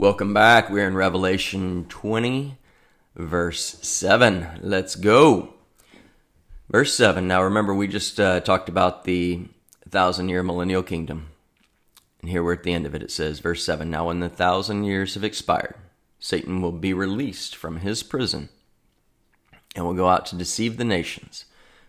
Welcome 0.00 0.32
back. 0.32 0.70
We're 0.70 0.88
in 0.88 0.94
Revelation 0.94 1.84
20, 1.90 2.56
verse 3.16 3.86
7. 3.86 4.60
Let's 4.62 4.96
go. 4.96 5.52
Verse 6.70 6.94
7. 6.94 7.28
Now 7.28 7.42
remember, 7.42 7.74
we 7.74 7.86
just 7.86 8.18
uh, 8.18 8.40
talked 8.40 8.70
about 8.70 9.04
the 9.04 9.42
thousand 9.86 10.30
year 10.30 10.42
millennial 10.42 10.82
kingdom. 10.82 11.28
And 12.22 12.30
here 12.30 12.42
we're 12.42 12.54
at 12.54 12.62
the 12.62 12.72
end 12.72 12.86
of 12.86 12.94
it. 12.94 13.02
It 13.02 13.10
says, 13.10 13.40
verse 13.40 13.62
7 13.62 13.90
Now, 13.90 14.06
when 14.06 14.20
the 14.20 14.30
thousand 14.30 14.84
years 14.84 15.12
have 15.12 15.22
expired, 15.22 15.74
Satan 16.18 16.62
will 16.62 16.72
be 16.72 16.94
released 16.94 17.54
from 17.54 17.80
his 17.80 18.02
prison 18.02 18.48
and 19.76 19.84
will 19.84 19.92
go 19.92 20.08
out 20.08 20.24
to 20.26 20.34
deceive 20.34 20.78
the 20.78 20.84
nations, 20.84 21.44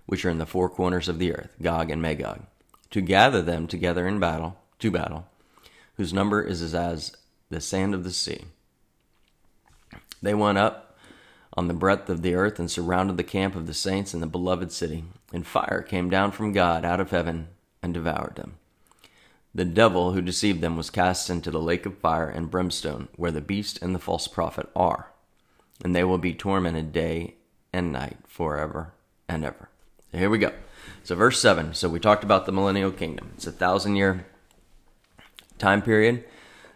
which 0.06 0.26
are 0.26 0.30
in 0.30 0.38
the 0.38 0.46
four 0.46 0.68
corners 0.68 1.08
of 1.08 1.18
the 1.18 1.34
earth, 1.34 1.56
Gog 1.62 1.90
and 1.90 2.02
Magog, 2.02 2.42
to 2.90 3.00
gather 3.00 3.42
them 3.42 3.68
together 3.68 4.06
in 4.06 4.20
battle, 4.20 4.58
to 4.80 4.92
battle, 4.92 5.28
whose 5.96 6.12
number 6.12 6.42
is 6.42 6.62
as 6.74 7.16
the 7.52 7.62
sand 7.62 7.94
of 7.94 8.04
the 8.04 8.12
sea. 8.12 8.46
They 10.22 10.34
went 10.34 10.58
up 10.58 10.98
on 11.54 11.68
the 11.68 11.74
breadth 11.74 12.10
of 12.10 12.22
the 12.22 12.34
earth 12.34 12.60
and 12.60 12.72
surrounded 12.72 13.18
the 13.18 13.24
camp 13.24 13.56
of 13.56 13.68
the 13.68 13.74
saints 13.74 14.14
in 14.14 14.22
the 14.22 14.28
beloved 14.28 14.72
city, 14.72 15.04
and 15.34 15.46
fire 15.46 15.86
came 15.88 16.10
down 16.10 16.32
from 16.32 16.54
God 16.54 16.86
out 16.86 17.00
of 17.00 17.12
heaven 17.12 17.50
and 17.84 17.94
devoured 17.94 18.36
them. 18.36 18.56
The 19.54 19.66
devil 19.66 20.14
who 20.14 20.22
deceived 20.22 20.62
them 20.62 20.78
was 20.78 20.90
cast 20.90 21.30
into 21.30 21.52
the 21.52 21.60
lake 21.60 21.86
of 21.86 21.98
fire 21.98 22.30
and 22.30 22.50
brimstone, 22.50 23.10
where 23.18 23.32
the 23.32 23.42
beast 23.42 23.80
and 23.82 23.94
the 23.94 24.00
false 24.00 24.28
prophet 24.28 24.70
are, 24.76 25.12
and 25.84 25.94
they 25.94 26.06
will 26.06 26.18
be 26.18 26.34
tormented 26.34 26.94
day 26.94 27.36
and 27.74 27.92
night 27.92 28.18
forever 28.28 28.94
and 29.28 29.44
ever. 29.44 29.70
So 30.12 30.18
here 30.18 30.30
we 30.30 30.38
go. 30.40 30.54
So, 31.04 31.16
verse 31.16 31.42
7. 31.42 31.74
So, 31.74 31.90
we 31.90 32.00
talked 32.00 32.24
about 32.24 32.46
the 32.46 32.52
millennial 32.52 32.92
kingdom. 32.92 33.32
It's 33.36 33.48
a 33.48 33.52
thousand 33.52 33.98
year 33.98 34.26
time 35.58 35.82
period. 35.82 36.24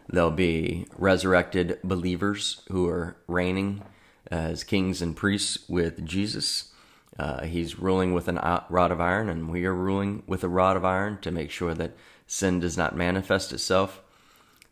There'll 0.08 0.31
be 0.31 0.88
resurrected 0.98 1.80
believers 1.84 2.61
who 2.70 2.88
are 2.88 3.17
reigning 3.28 3.84
as 4.31 4.64
kings 4.64 5.02
and 5.02 5.16
priests 5.16 5.67
with 5.67 6.06
Jesus. 6.06 6.72
Uh, 7.17 7.44
he's 7.44 7.80
ruling 7.80 8.14
with 8.14 8.28
a 8.28 8.66
rod 8.70 8.92
of 8.92 9.02
iron, 9.02 9.30
and 9.30 9.50
we 9.50 9.66
are 9.66 9.73
ruling 9.73 10.23
with 10.28 10.44
a 10.44 10.50
rod 10.50 10.78
of 10.78 10.86
iron 10.86 11.17
to 11.22 11.31
make 11.31 11.50
sure 11.50 11.73
that 11.73 11.95
sin 12.28 12.59
does 12.59 12.78
not 12.78 12.95
manifest 12.95 13.53
itself. 13.53 14.02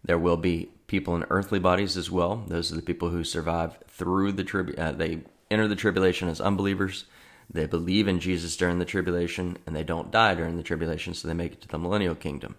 There 0.03 0.19
will 0.19 0.37
be 0.37 0.69
people 0.87 1.15
in 1.15 1.25
earthly 1.29 1.59
bodies 1.59 1.97
as 1.97 2.11
well. 2.11 2.43
Those 2.47 2.71
are 2.71 2.75
the 2.75 2.81
people 2.81 3.09
who 3.09 3.23
survive 3.23 3.79
through 3.87 4.33
the 4.33 4.43
trib. 4.43 4.75
Uh, 4.77 4.91
they 4.91 5.21
enter 5.49 5.67
the 5.67 5.75
tribulation 5.75 6.27
as 6.27 6.41
unbelievers. 6.41 7.05
They 7.49 7.65
believe 7.65 8.07
in 8.07 8.19
Jesus 8.19 8.57
during 8.57 8.79
the 8.79 8.85
tribulation, 8.85 9.57
and 9.65 9.75
they 9.75 9.83
don't 9.83 10.11
die 10.11 10.35
during 10.35 10.57
the 10.57 10.63
tribulation, 10.63 11.13
so 11.13 11.27
they 11.27 11.33
make 11.33 11.53
it 11.53 11.61
to 11.61 11.67
the 11.67 11.77
millennial 11.77 12.15
kingdom. 12.15 12.55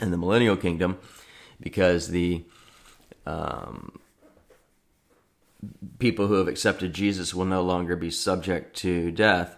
In 0.00 0.10
the 0.10 0.16
millennial 0.16 0.56
kingdom, 0.56 0.98
because 1.60 2.08
the 2.08 2.44
um, 3.26 3.98
people 5.98 6.26
who 6.26 6.34
have 6.34 6.48
accepted 6.48 6.92
Jesus 6.92 7.34
will 7.34 7.44
no 7.44 7.62
longer 7.62 7.96
be 7.96 8.10
subject 8.10 8.76
to 8.78 9.10
death. 9.10 9.56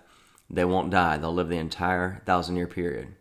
They 0.51 0.65
won't 0.65 0.91
die. 0.91 1.17
They'll 1.17 1.33
live 1.33 1.49
the 1.49 1.57
entire 1.57 2.23
thousand 2.27 2.57
year 2.57 2.67
period. 2.67 3.15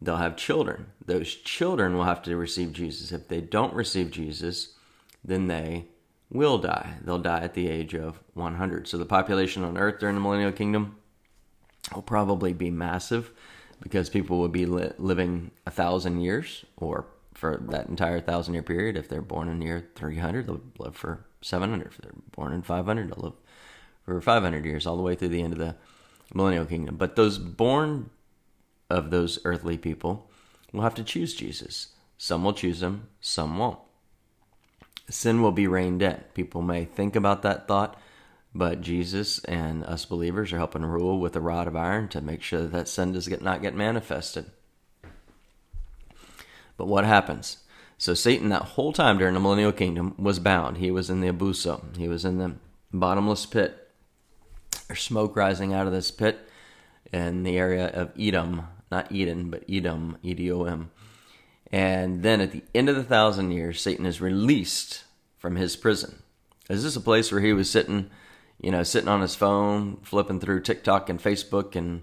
They'll 0.00 0.16
have 0.16 0.36
children. 0.36 0.86
Those 1.04 1.34
children 1.34 1.96
will 1.96 2.04
have 2.04 2.22
to 2.22 2.36
receive 2.36 2.72
Jesus. 2.72 3.12
If 3.12 3.28
they 3.28 3.40
don't 3.40 3.74
receive 3.74 4.10
Jesus, 4.10 4.74
then 5.24 5.46
they 5.46 5.86
will 6.30 6.58
die. 6.58 6.94
They'll 7.02 7.18
die 7.18 7.40
at 7.40 7.54
the 7.54 7.68
age 7.68 7.94
of 7.94 8.20
100. 8.34 8.88
So 8.88 8.98
the 8.98 9.06
population 9.06 9.64
on 9.64 9.78
earth 9.78 10.00
during 10.00 10.16
the 10.16 10.20
millennial 10.20 10.52
kingdom 10.52 10.96
will 11.94 12.02
probably 12.02 12.52
be 12.52 12.70
massive 12.70 13.30
because 13.80 14.08
people 14.08 14.38
will 14.38 14.48
be 14.48 14.66
li- 14.66 14.92
living 14.98 15.50
a 15.66 15.70
thousand 15.70 16.20
years 16.20 16.64
or 16.76 17.06
for 17.34 17.60
that 17.68 17.88
entire 17.88 18.20
thousand 18.20 18.54
year 18.54 18.62
period. 18.62 18.96
If 18.96 19.08
they're 19.08 19.22
born 19.22 19.48
in 19.48 19.60
year 19.60 19.88
300, 19.94 20.46
they'll 20.46 20.62
live 20.78 20.96
for 20.96 21.26
700. 21.42 21.88
If 21.88 21.98
they're 21.98 22.12
born 22.32 22.52
in 22.52 22.62
500, 22.62 23.10
they'll 23.10 23.24
live 23.24 23.34
for 24.04 24.20
500 24.20 24.64
years, 24.64 24.86
all 24.86 24.96
the 24.96 25.02
way 25.02 25.14
through 25.14 25.28
the 25.28 25.42
end 25.42 25.52
of 25.52 25.58
the 25.58 25.76
millennial 26.32 26.64
kingdom. 26.64 26.96
But 26.96 27.16
those 27.16 27.38
born 27.38 28.10
of 28.90 29.10
those 29.10 29.38
earthly 29.44 29.78
people 29.78 30.30
will 30.72 30.82
have 30.82 30.94
to 30.94 31.04
choose 31.04 31.34
Jesus. 31.34 31.88
Some 32.18 32.44
will 32.44 32.52
choose 32.52 32.82
him, 32.82 33.08
some 33.20 33.58
won't. 33.58 33.78
Sin 35.10 35.42
will 35.42 35.52
be 35.52 35.66
reined 35.66 36.02
in. 36.02 36.22
People 36.34 36.62
may 36.62 36.84
think 36.84 37.16
about 37.16 37.42
that 37.42 37.68
thought, 37.68 38.00
but 38.54 38.80
Jesus 38.80 39.38
and 39.44 39.84
us 39.84 40.04
believers 40.04 40.52
are 40.52 40.58
helping 40.58 40.84
rule 40.84 41.20
with 41.20 41.36
a 41.36 41.40
rod 41.40 41.66
of 41.66 41.76
iron 41.76 42.08
to 42.08 42.20
make 42.20 42.42
sure 42.42 42.62
that, 42.62 42.72
that 42.72 42.88
sin 42.88 43.12
does 43.12 43.28
not 43.28 43.62
get 43.62 43.74
manifested. 43.74 44.46
But 46.76 46.86
what 46.86 47.04
happens? 47.04 47.58
So 47.98 48.14
Satan, 48.14 48.48
that 48.48 48.62
whole 48.62 48.92
time 48.92 49.18
during 49.18 49.34
the 49.34 49.40
millennial 49.40 49.72
kingdom, 49.72 50.14
was 50.18 50.38
bound. 50.38 50.78
He 50.78 50.90
was 50.90 51.08
in 51.10 51.20
the 51.20 51.32
abuso. 51.32 51.96
He 51.96 52.08
was 52.08 52.24
in 52.24 52.38
the 52.38 52.56
bottomless 52.92 53.46
pit. 53.46 53.88
There's 54.88 55.00
smoke 55.00 55.36
rising 55.36 55.72
out 55.72 55.86
of 55.86 55.92
this 55.92 56.10
pit 56.10 56.48
in 57.12 57.44
the 57.44 57.56
area 57.56 57.86
of 57.88 58.12
Edom, 58.18 58.66
not 58.90 59.10
Eden, 59.12 59.50
but 59.50 59.64
Edom, 59.68 60.18
E 60.22 60.34
D 60.34 60.50
O 60.52 60.64
M. 60.64 60.90
And 61.72 62.22
then 62.22 62.40
at 62.40 62.52
the 62.52 62.62
end 62.74 62.88
of 62.88 62.96
the 62.96 63.02
thousand 63.02 63.52
years, 63.52 63.80
Satan 63.80 64.06
is 64.06 64.20
released 64.20 65.04
from 65.38 65.56
his 65.56 65.76
prison. 65.76 66.22
Is 66.68 66.82
this 66.82 66.96
a 66.96 67.00
place 67.00 67.30
where 67.30 67.40
he 67.40 67.52
was 67.52 67.70
sitting, 67.70 68.10
you 68.60 68.70
know, 68.70 68.82
sitting 68.82 69.08
on 69.08 69.20
his 69.20 69.34
phone, 69.34 69.98
flipping 70.02 70.40
through 70.40 70.60
TikTok 70.60 71.08
and 71.08 71.20
Facebook 71.20 71.74
and 71.74 72.02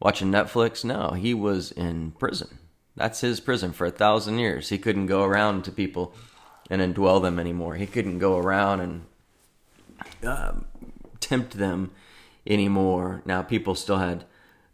watching 0.00 0.30
Netflix? 0.30 0.84
No, 0.84 1.10
he 1.10 1.34
was 1.34 1.72
in 1.72 2.12
prison. 2.12 2.58
That's 2.96 3.20
his 3.20 3.40
prison 3.40 3.72
for 3.72 3.86
a 3.86 3.90
thousand 3.90 4.38
years. 4.38 4.68
He 4.68 4.78
couldn't 4.78 5.06
go 5.06 5.24
around 5.24 5.64
to 5.64 5.72
people 5.72 6.14
and 6.70 6.80
indwell 6.80 7.22
them 7.22 7.38
anymore. 7.38 7.76
He 7.76 7.86
couldn't 7.86 8.18
go 8.18 8.38
around 8.38 8.80
and 8.80 9.06
uh, 10.24 10.52
tempt 11.20 11.58
them 11.58 11.90
anymore. 12.46 13.22
Now, 13.24 13.42
people 13.42 13.74
still 13.74 13.98
had 13.98 14.24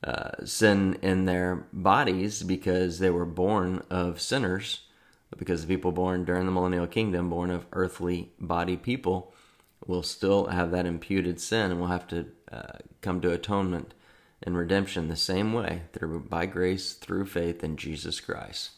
uh, 0.03 0.45
sin 0.45 0.99
in 1.03 1.25
their 1.25 1.67
bodies 1.73 2.43
because 2.43 2.99
they 2.99 3.11
were 3.11 3.25
born 3.25 3.83
of 3.91 4.21
sinners, 4.21 4.83
because 5.37 5.63
the 5.63 5.75
people 5.75 5.93
born 5.93 6.25
during 6.25 6.47
the 6.47 6.53
millennial 6.53 6.87
kingdom, 6.87 7.31
born 7.31 7.51
of 7.51 7.67
earthly 7.73 8.31
body 8.41 8.77
people, 8.77 9.33
will 9.87 10.03
still 10.03 10.47
have 10.47 10.71
that 10.71 10.87
imputed 10.87 11.41
sin 11.41 11.71
and 11.71 11.81
will 11.81 11.89
have 11.89 12.07
to 12.09 12.27
uh, 12.51 12.79
come 13.01 13.21
to 13.21 13.33
atonement 13.33 13.95
and 14.43 14.57
redemption 14.57 15.09
the 15.09 15.17
same 15.17 15.53
way 15.53 15.83
through 15.93 16.21
by 16.21 16.47
grace 16.47 16.95
through 16.95 17.27
faith 17.27 17.65
in 17.65 17.77
Jesus 17.77 18.21
Christ. 18.21 18.71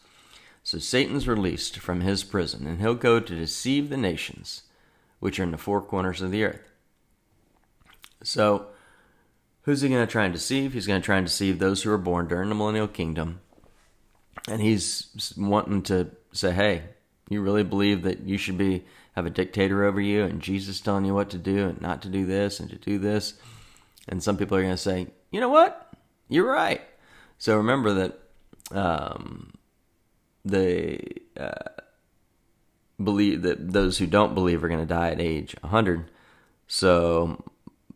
So 0.63 0.77
Satan's 0.77 1.27
released 1.27 1.77
from 1.79 2.01
his 2.01 2.23
prison, 2.23 2.67
and 2.67 2.79
he'll 2.79 2.95
go 2.95 3.19
to 3.19 3.35
deceive 3.35 3.89
the 3.89 3.97
nations 3.97 4.63
which 5.19 5.39
are 5.39 5.43
in 5.43 5.51
the 5.51 5.57
four 5.57 5.81
corners 5.81 6.21
of 6.21 6.31
the 6.31 6.43
earth. 6.43 6.71
So, 8.23 8.67
who's 9.63 9.81
he 9.81 9.89
going 9.89 10.05
to 10.05 10.11
try 10.11 10.25
and 10.25 10.33
deceive? 10.33 10.73
He's 10.73 10.87
going 10.87 11.01
to 11.01 11.05
try 11.05 11.17
and 11.17 11.25
deceive 11.25 11.59
those 11.59 11.83
who 11.83 11.91
are 11.91 11.97
born 11.97 12.27
during 12.27 12.49
the 12.49 12.55
millennial 12.55 12.87
kingdom. 12.87 13.41
And 14.47 14.61
he's 14.61 15.33
wanting 15.37 15.83
to 15.83 16.09
say, 16.31 16.51
hey, 16.51 16.83
you 17.29 17.41
really 17.41 17.63
believe 17.63 18.01
that 18.03 18.21
you 18.21 18.37
should 18.37 18.57
be 18.57 18.83
have 19.13 19.25
a 19.25 19.29
dictator 19.29 19.83
over 19.83 19.99
you 19.99 20.23
and 20.23 20.41
Jesus 20.41 20.79
telling 20.79 21.05
you 21.05 21.13
what 21.13 21.29
to 21.31 21.37
do 21.37 21.67
and 21.67 21.81
not 21.81 22.01
to 22.03 22.09
do 22.09 22.25
this 22.25 22.59
and 22.59 22.69
to 22.69 22.77
do 22.77 22.97
this? 22.97 23.35
And 24.07 24.23
some 24.23 24.37
people 24.37 24.57
are 24.57 24.61
going 24.61 24.73
to 24.73 24.77
say, 24.77 25.07
you 25.31 25.39
know 25.39 25.49
what? 25.49 25.91
You're 26.29 26.51
right. 26.51 26.81
So 27.37 27.57
remember 27.57 27.93
that 27.93 28.19
um, 28.71 29.53
the 30.45 30.99
uh, 31.37 31.81
believe 33.03 33.41
that 33.41 33.73
those 33.73 33.97
who 33.97 34.07
don't 34.07 34.35
believe 34.35 34.63
are 34.63 34.67
going 34.67 34.79
to 34.79 34.85
die 34.85 35.11
at 35.11 35.21
age 35.21 35.55
100. 35.61 36.11
So 36.67 37.43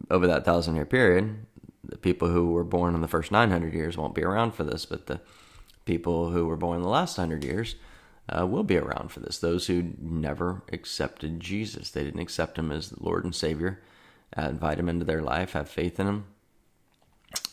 over 0.10 0.28
that 0.28 0.46
thousand 0.46 0.76
year 0.76 0.86
period, 0.86 1.46
the 1.84 1.98
people 1.98 2.30
who 2.30 2.52
were 2.52 2.64
born 2.64 2.96
in 2.96 3.02
the 3.02 3.08
first 3.08 3.32
900 3.32 3.74
years 3.74 3.98
won't 3.98 4.16
be 4.16 4.24
around 4.24 4.52
for 4.52 4.64
this, 4.64 4.86
but 4.86 5.08
the 5.08 5.22
people 5.86 6.32
who 6.32 6.46
were 6.46 6.58
born 6.58 6.78
in 6.78 6.82
the 6.82 6.90
last 6.90 7.18
100 7.18 7.44
years 7.44 7.76
uh, 8.28 8.46
will 8.46 8.64
be 8.64 8.78
around 8.78 9.12
for 9.12 9.20
this. 9.20 9.38
Those 9.38 9.68
who 9.68 9.94
never 10.00 10.64
accepted 10.72 11.40
Jesus, 11.40 11.92
they 11.92 12.04
didn't 12.04 12.20
accept 12.20 12.58
him 12.58 12.72
as 12.72 13.00
Lord 13.00 13.24
and 13.24 13.36
Savior, 13.36 13.82
uh, 14.36 14.48
invite 14.50 14.80
him 14.80 14.90
into 14.90 15.06
their 15.06 15.22
life, 15.22 15.54
have 15.54 15.70
faith 15.70 16.00
in 16.00 16.08
him, 16.08 16.26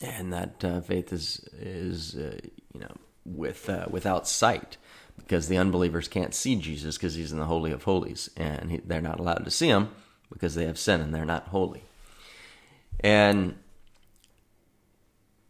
and 0.03 0.33
that 0.33 0.65
uh, 0.65 0.81
faith 0.81 1.13
is 1.13 1.49
is 1.59 2.17
uh, 2.17 2.37
you 2.75 2.81
know 2.81 2.95
with 3.25 3.69
uh, 3.71 3.87
without 3.89 4.29
sight 4.29 4.77
because 5.17 5.49
the 5.49 5.57
unbelievers 5.57 6.09
can't 6.09 6.35
see 6.35 6.57
Jesus 6.57 6.97
because 6.97 7.15
he's 7.15 7.33
in 7.33 7.39
the 7.39 7.47
holy 7.47 7.71
of 7.71 7.85
holies 7.85 8.31
and 8.37 8.71
he, 8.71 8.77
they're 8.79 9.01
not 9.01 9.21
allowed 9.21 9.45
to 9.45 9.51
see 9.51 9.69
him 9.69 9.89
because 10.33 10.55
they 10.55 10.67
have 10.67 10.79
sin 10.79 11.01
and 11.01 11.15
they're 11.15 11.25
not 11.25 11.49
holy. 11.49 11.85
And 13.01 13.57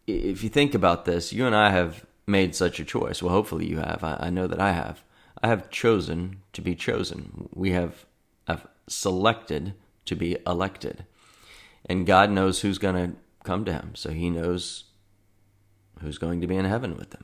if 0.05 0.43
you 0.43 0.49
think 0.49 0.75
about 0.75 1.05
this, 1.05 1.33
you 1.33 1.45
and 1.45 1.55
I 1.55 1.71
have 1.71 2.05
made 2.27 2.55
such 2.55 2.79
a 2.79 2.85
choice. 2.85 3.23
Well, 3.23 3.33
hopefully 3.33 3.65
you 3.65 3.77
have. 3.77 4.03
I, 4.03 4.17
I 4.19 4.29
know 4.29 4.47
that 4.47 4.59
I 4.59 4.73
have. 4.73 5.03
I 5.41 5.47
have 5.47 5.69
chosen 5.69 6.41
to 6.53 6.61
be 6.61 6.75
chosen. 6.75 7.49
We 7.53 7.71
have, 7.71 8.05
have 8.47 8.67
selected 8.87 9.73
to 10.05 10.15
be 10.15 10.37
elected. 10.45 11.05
And 11.85 12.05
God 12.05 12.29
knows 12.29 12.61
who's 12.61 12.77
going 12.77 12.95
to 12.95 13.17
come 13.43 13.65
to 13.65 13.73
him. 13.73 13.91
So 13.95 14.09
he 14.09 14.29
knows 14.29 14.85
who's 16.01 16.17
going 16.17 16.41
to 16.41 16.47
be 16.47 16.55
in 16.55 16.65
heaven 16.65 16.97
with 16.97 17.13
him. 17.13 17.23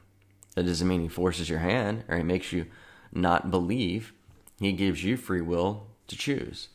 That 0.56 0.66
doesn't 0.66 0.88
mean 0.88 1.01
he 1.01 1.07
forces 1.07 1.50
your 1.50 1.60
hand 1.60 2.04
or 2.07 2.18
he 2.18 2.24
makes 2.24 2.51
you 2.51 2.66
not 3.12 3.51
believe. 3.51 4.13
He 4.60 4.74
gives 4.74 5.04
you 5.04 5.18
free 5.18 5.42
will 5.42 5.88
to 6.07 6.18
choose. 6.18 6.69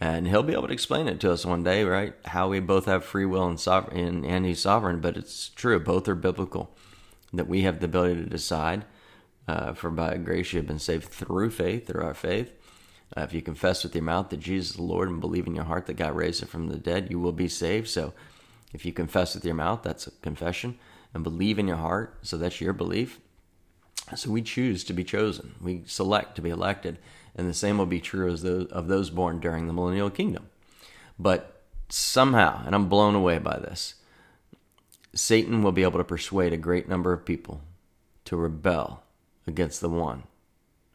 And 0.00 0.26
he'll 0.26 0.42
be 0.42 0.52
able 0.52 0.66
to 0.66 0.72
explain 0.72 1.06
it 1.06 1.20
to 1.20 1.32
us 1.32 1.46
one 1.46 1.62
day, 1.62 1.84
right? 1.84 2.14
How 2.26 2.48
we 2.48 2.60
both 2.60 2.86
have 2.86 3.04
free 3.04 3.24
will 3.26 3.46
and 3.46 3.58
sovereign, 3.58 4.24
and, 4.24 4.44
he's 4.44 4.60
sovereign, 4.60 5.00
but 5.00 5.16
it's 5.16 5.48
true. 5.50 5.78
Both 5.78 6.08
are 6.08 6.14
biblical. 6.16 6.74
That 7.32 7.48
we 7.48 7.62
have 7.62 7.80
the 7.80 7.86
ability 7.86 8.24
to 8.24 8.28
decide. 8.28 8.84
Uh, 9.48 9.74
for 9.74 9.90
by 9.90 10.16
grace 10.18 10.52
you 10.52 10.58
have 10.58 10.66
been 10.66 10.78
saved 10.78 11.08
through 11.08 11.50
faith, 11.50 11.86
through 11.86 12.04
our 12.04 12.14
faith. 12.14 12.52
Uh, 13.16 13.22
if 13.22 13.34
you 13.34 13.42
confess 13.42 13.82
with 13.82 13.94
your 13.94 14.04
mouth 14.04 14.30
that 14.30 14.40
Jesus 14.40 14.70
is 14.70 14.76
the 14.76 14.82
Lord 14.82 15.08
and 15.08 15.20
believe 15.20 15.46
in 15.46 15.54
your 15.54 15.64
heart 15.64 15.86
that 15.86 15.94
God 15.94 16.14
raised 16.16 16.42
him 16.42 16.48
from 16.48 16.68
the 16.68 16.78
dead, 16.78 17.08
you 17.10 17.18
will 17.18 17.32
be 17.32 17.48
saved. 17.48 17.88
So 17.88 18.14
if 18.72 18.84
you 18.84 18.92
confess 18.92 19.34
with 19.34 19.44
your 19.44 19.54
mouth, 19.54 19.82
that's 19.82 20.06
a 20.06 20.12
confession, 20.22 20.78
and 21.14 21.22
believe 21.22 21.58
in 21.58 21.68
your 21.68 21.76
heart, 21.76 22.18
so 22.22 22.36
that's 22.36 22.60
your 22.60 22.72
belief. 22.72 23.20
So 24.16 24.30
we 24.30 24.42
choose 24.42 24.84
to 24.84 24.92
be 24.92 25.04
chosen. 25.04 25.54
We 25.60 25.82
select 25.86 26.36
to 26.36 26.42
be 26.42 26.50
elected, 26.50 26.98
and 27.34 27.48
the 27.48 27.54
same 27.54 27.78
will 27.78 27.86
be 27.86 28.00
true 28.00 28.32
as 28.32 28.42
those 28.42 28.66
of 28.68 28.88
those 28.88 29.10
born 29.10 29.40
during 29.40 29.66
the 29.66 29.72
millennial 29.72 30.10
kingdom. 30.10 30.48
But 31.18 31.62
somehow, 31.88 32.62
and 32.66 32.74
I'm 32.74 32.88
blown 32.88 33.14
away 33.14 33.38
by 33.38 33.58
this, 33.58 33.94
Satan 35.14 35.62
will 35.62 35.72
be 35.72 35.82
able 35.82 35.98
to 35.98 36.04
persuade 36.04 36.52
a 36.52 36.58
great 36.58 36.88
number 36.88 37.12
of 37.12 37.24
people 37.24 37.60
to 38.24 38.36
rebel 38.36 39.02
against 39.46 39.80
the 39.80 39.90
one 39.90 40.24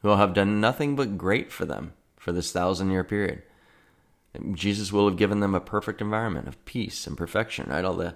who 0.02 0.08
will 0.08 0.18
have 0.18 0.34
done 0.34 0.60
nothing 0.60 0.96
but 0.96 1.18
great 1.18 1.52
for 1.52 1.66
them 1.66 1.94
for 2.18 2.32
this 2.32 2.52
thousand 2.52 2.92
year 2.92 3.04
period. 3.04 3.44
Jesus 4.54 4.92
will 4.92 5.08
have 5.08 5.18
given 5.18 5.40
them 5.40 5.56
a 5.56 5.60
perfect 5.60 6.02
environment 6.02 6.48
of 6.48 6.64
peace 6.66 7.08
and 7.08 7.18
perfection, 7.18 7.70
right? 7.70 7.86
All 7.86 7.96
the 7.96 8.16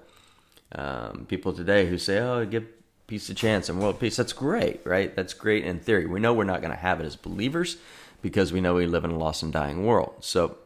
um, 0.74 1.25
people 1.28 1.54
today 1.54 1.88
who 1.88 1.98
say, 1.98 2.19
oh, 2.19 2.46
give 2.46 2.66
peace 3.08 3.30
a 3.30 3.34
chance 3.34 3.69
and 3.69 3.81
world 3.81 4.00
peace, 4.00 4.16
that's 4.16 4.34
great, 4.34 4.81
right? 4.86 5.16
That's 5.16 5.34
great 5.34 5.66
in 5.66 5.80
theory. 5.80 6.06
We 6.06 6.19
know 6.19 6.34
we're 6.34 6.44
not 6.44 6.62
going 6.62 6.74
to 6.74 6.80
have 6.80 7.02
it 7.02 7.06
as 7.06 7.16
believers 7.16 7.78
because 8.22 8.54
we 8.54 8.62
know 8.62 8.75
we 8.75 8.86
live 8.86 9.04
in 9.04 9.12
a 9.12 9.18
lost 9.18 9.44
and 9.44 9.52
dying 9.52 9.86
world. 9.86 10.13
So 10.22 10.58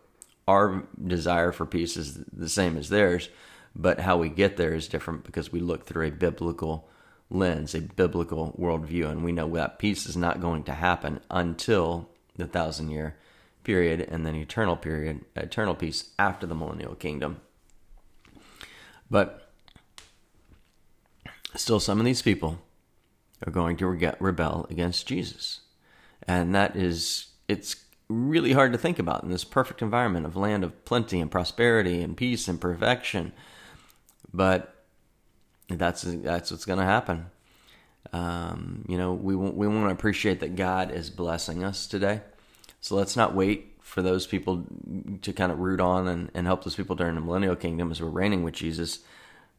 our 0.47 0.83
desire 1.03 1.51
for 1.51 1.65
peace 1.65 1.97
is 1.97 2.15
the 2.31 2.49
same 2.49 2.77
as 2.77 2.89
theirs, 2.89 3.29
but 3.75 3.99
how 3.99 4.17
we 4.17 4.29
get 4.29 4.57
there 4.57 4.73
is 4.73 4.87
different 4.87 5.23
because 5.23 5.51
we 5.51 5.59
look 5.59 5.85
through 5.85 6.07
a 6.07 6.11
biblical 6.11 6.87
lens, 7.29 7.73
a 7.73 7.81
biblical 7.81 8.55
worldview, 8.59 9.09
and 9.09 9.23
we 9.23 9.31
know 9.31 9.49
that 9.55 9.79
peace 9.79 10.05
is 10.05 10.15
not 10.15 10.41
going 10.41 10.63
to 10.65 10.73
happen 10.73 11.21
until 11.31 12.09
the 12.35 12.45
thousand 12.45 12.91
year 12.91 13.15
period 13.65 14.01
and 14.01 14.25
then 14.25 14.35
eternal 14.35 14.77
period, 14.77 15.25
eternal 15.35 15.75
peace 15.75 16.11
after 16.17 16.47
the 16.47 16.55
millennial 16.55 16.95
kingdom. 16.95 17.41
But 19.11 19.51
still, 21.55 21.79
some 21.79 21.99
of 21.99 22.05
these 22.05 22.21
people 22.21 22.59
are 23.45 23.51
going 23.51 23.77
to 23.77 24.15
rebel 24.19 24.65
against 24.69 25.07
Jesus. 25.07 25.61
And 26.27 26.55
that 26.55 26.75
is, 26.75 27.27
it's 27.47 27.75
really 28.07 28.53
hard 28.53 28.71
to 28.71 28.77
think 28.77 28.99
about 28.99 29.23
in 29.23 29.29
this 29.29 29.43
perfect 29.43 29.81
environment 29.81 30.25
of 30.25 30.35
land 30.35 30.63
of 30.63 30.85
plenty 30.85 31.19
and 31.19 31.29
prosperity 31.29 32.01
and 32.01 32.15
peace 32.15 32.47
and 32.47 32.61
perfection. 32.61 33.33
But 34.33 34.75
that's 35.69 36.03
that's 36.03 36.51
what's 36.51 36.65
going 36.65 36.79
to 36.79 36.85
happen. 36.85 37.27
Um, 38.13 38.85
you 38.87 38.97
know, 38.97 39.13
we 39.13 39.35
we 39.35 39.67
want 39.67 39.87
to 39.87 39.93
appreciate 39.93 40.39
that 40.41 40.55
God 40.55 40.91
is 40.91 41.09
blessing 41.09 41.63
us 41.63 41.87
today. 41.87 42.21
So 42.85 42.95
let's 42.95 43.15
not 43.15 43.33
wait 43.33 43.73
for 43.81 44.03
those 44.03 44.27
people 44.27 44.63
to 45.23 45.33
kind 45.33 45.51
of 45.51 45.57
root 45.57 45.81
on 45.81 46.07
and, 46.07 46.29
and 46.35 46.45
help 46.45 46.63
those 46.63 46.75
people 46.75 46.95
during 46.95 47.15
the 47.15 47.21
millennial 47.21 47.55
kingdom 47.55 47.89
as 47.89 47.99
we're 47.99 48.09
reigning 48.09 48.43
with 48.43 48.53
Jesus. 48.53 48.99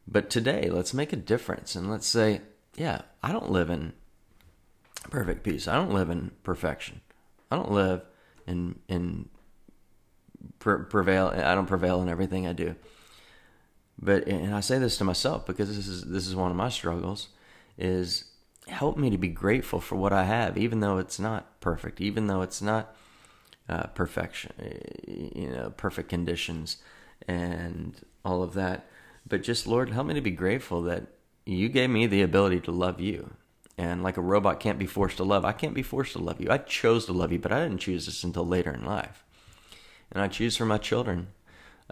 But 0.07 0.29
today, 0.29 0.69
let's 0.69 0.93
make 0.93 1.11
a 1.11 1.17
difference 1.17 1.75
and 1.75 1.91
let's 1.91 2.07
say, 2.07 2.39
yeah, 2.77 3.01
I 3.21 3.33
don't 3.33 3.51
live 3.51 3.69
in 3.69 3.91
perfect 5.11 5.43
peace. 5.43 5.67
I 5.67 5.75
don't 5.75 5.93
live 5.93 6.09
in 6.09 6.31
perfection. 6.43 7.01
I 7.51 7.57
don't 7.57 7.73
live 7.73 8.03
in 8.47 8.79
in 8.87 9.27
prevail. 10.59 11.33
I 11.35 11.53
don't 11.53 11.67
prevail 11.67 12.01
in 12.01 12.07
everything 12.07 12.47
I 12.47 12.53
do. 12.53 12.75
But 13.99 14.25
and 14.29 14.55
I 14.55 14.61
say 14.61 14.79
this 14.79 14.95
to 14.99 15.03
myself 15.03 15.45
because 15.45 15.75
this 15.75 15.85
is 15.89 16.03
this 16.03 16.27
is 16.27 16.35
one 16.37 16.49
of 16.49 16.55
my 16.55 16.69
struggles. 16.69 17.27
Is 17.77 18.23
help 18.67 18.95
me 18.95 19.09
to 19.09 19.17
be 19.17 19.27
grateful 19.27 19.81
for 19.81 19.97
what 19.97 20.13
I 20.13 20.23
have, 20.23 20.57
even 20.57 20.79
though 20.79 20.97
it's 20.97 21.19
not 21.19 21.59
perfect, 21.59 21.99
even 21.99 22.27
though 22.27 22.41
it's 22.41 22.61
not 22.61 22.95
uh, 23.69 23.87
perfection, 23.87 24.53
you 25.07 25.49
know, 25.49 25.71
perfect 25.75 26.09
conditions 26.09 26.77
and 27.27 27.95
all 28.23 28.43
of 28.43 28.53
that. 28.53 28.87
But 29.27 29.43
just, 29.43 29.67
Lord, 29.67 29.89
help 29.89 30.07
me 30.07 30.13
to 30.13 30.21
be 30.21 30.31
grateful 30.31 30.81
that 30.83 31.07
you 31.45 31.69
gave 31.69 31.89
me 31.89 32.07
the 32.07 32.21
ability 32.21 32.61
to 32.61 32.71
love 32.71 32.99
you. 32.99 33.31
And 33.77 34.01
like 34.01 34.17
a 34.17 34.21
robot 34.21 34.59
can't 34.59 34.79
be 34.79 34.87
forced 34.87 35.17
to 35.17 35.23
love, 35.23 35.45
I 35.45 35.51
can't 35.51 35.75
be 35.75 35.83
forced 35.83 36.13
to 36.13 36.19
love 36.19 36.41
you. 36.41 36.49
I 36.49 36.57
chose 36.57 37.05
to 37.05 37.13
love 37.13 37.31
you, 37.31 37.39
but 37.39 37.51
I 37.51 37.61
didn't 37.61 37.79
choose 37.79 38.05
this 38.05 38.23
until 38.23 38.45
later 38.45 38.71
in 38.71 38.85
life. 38.85 39.23
And 40.11 40.21
I 40.21 40.27
choose 40.27 40.57
for 40.57 40.65
my 40.65 40.77
children, 40.77 41.27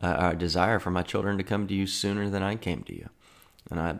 uh, 0.02 0.32
a 0.32 0.36
desire 0.36 0.80
for 0.80 0.92
my 0.92 1.04
children 1.04 1.38
to 1.38 1.44
come 1.44 1.68
to 1.68 1.74
you 1.74 1.86
sooner 1.86 2.30
than 2.30 2.42
I 2.42 2.56
came 2.56 2.84
to 2.84 2.96
you. 2.96 3.10
And 3.70 3.80
I 3.80 3.98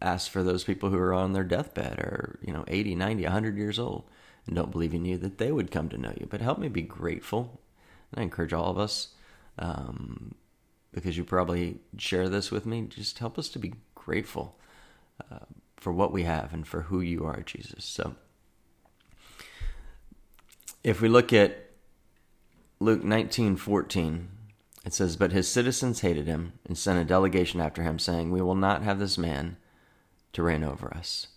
ask 0.00 0.30
for 0.30 0.42
those 0.42 0.64
people 0.64 0.88
who 0.90 0.98
are 0.98 1.12
on 1.12 1.32
their 1.32 1.44
deathbed 1.44 1.98
or, 1.98 2.38
you 2.42 2.52
know, 2.52 2.64
80, 2.68 2.94
90, 2.94 3.24
100 3.24 3.56
years 3.56 3.78
old 3.78 4.04
and 4.46 4.56
don't 4.56 4.70
believe 4.70 4.94
in 4.94 5.04
you, 5.04 5.16
that 5.18 5.38
they 5.38 5.52
would 5.52 5.70
come 5.70 5.88
to 5.88 5.98
know 5.98 6.12
you. 6.18 6.26
But 6.28 6.40
help 6.40 6.58
me 6.58 6.68
be 6.68 6.82
grateful. 6.82 7.60
And 8.12 8.20
I 8.20 8.22
encourage 8.22 8.52
all 8.52 8.70
of 8.70 8.78
us, 8.78 9.08
um, 9.58 10.34
because 10.92 11.16
you 11.16 11.24
probably 11.24 11.78
share 11.96 12.28
this 12.28 12.50
with 12.50 12.66
me, 12.66 12.82
just 12.82 13.18
help 13.18 13.38
us 13.38 13.48
to 13.50 13.58
be 13.58 13.74
grateful 13.94 14.58
uh, 15.30 15.40
for 15.76 15.92
what 15.92 16.12
we 16.12 16.24
have 16.24 16.52
and 16.52 16.66
for 16.66 16.82
who 16.82 17.00
you 17.00 17.24
are, 17.24 17.42
Jesus. 17.42 17.84
So 17.84 18.16
if 20.82 21.00
we 21.00 21.08
look 21.08 21.32
at 21.32 21.70
Luke 22.80 23.04
19 23.04 23.56
14, 23.56 24.28
it 24.84 24.94
says, 24.94 25.16
But 25.16 25.32
his 25.32 25.48
citizens 25.48 26.00
hated 26.00 26.26
him 26.26 26.54
and 26.66 26.76
sent 26.76 26.98
a 26.98 27.04
delegation 27.04 27.60
after 27.60 27.82
him, 27.82 27.98
saying, 27.98 28.30
We 28.30 28.40
will 28.40 28.54
not 28.54 28.82
have 28.82 28.98
this 28.98 29.18
man 29.18 29.56
to 30.32 30.42
reign 30.42 30.64
over 30.64 30.92
us. 30.94 31.28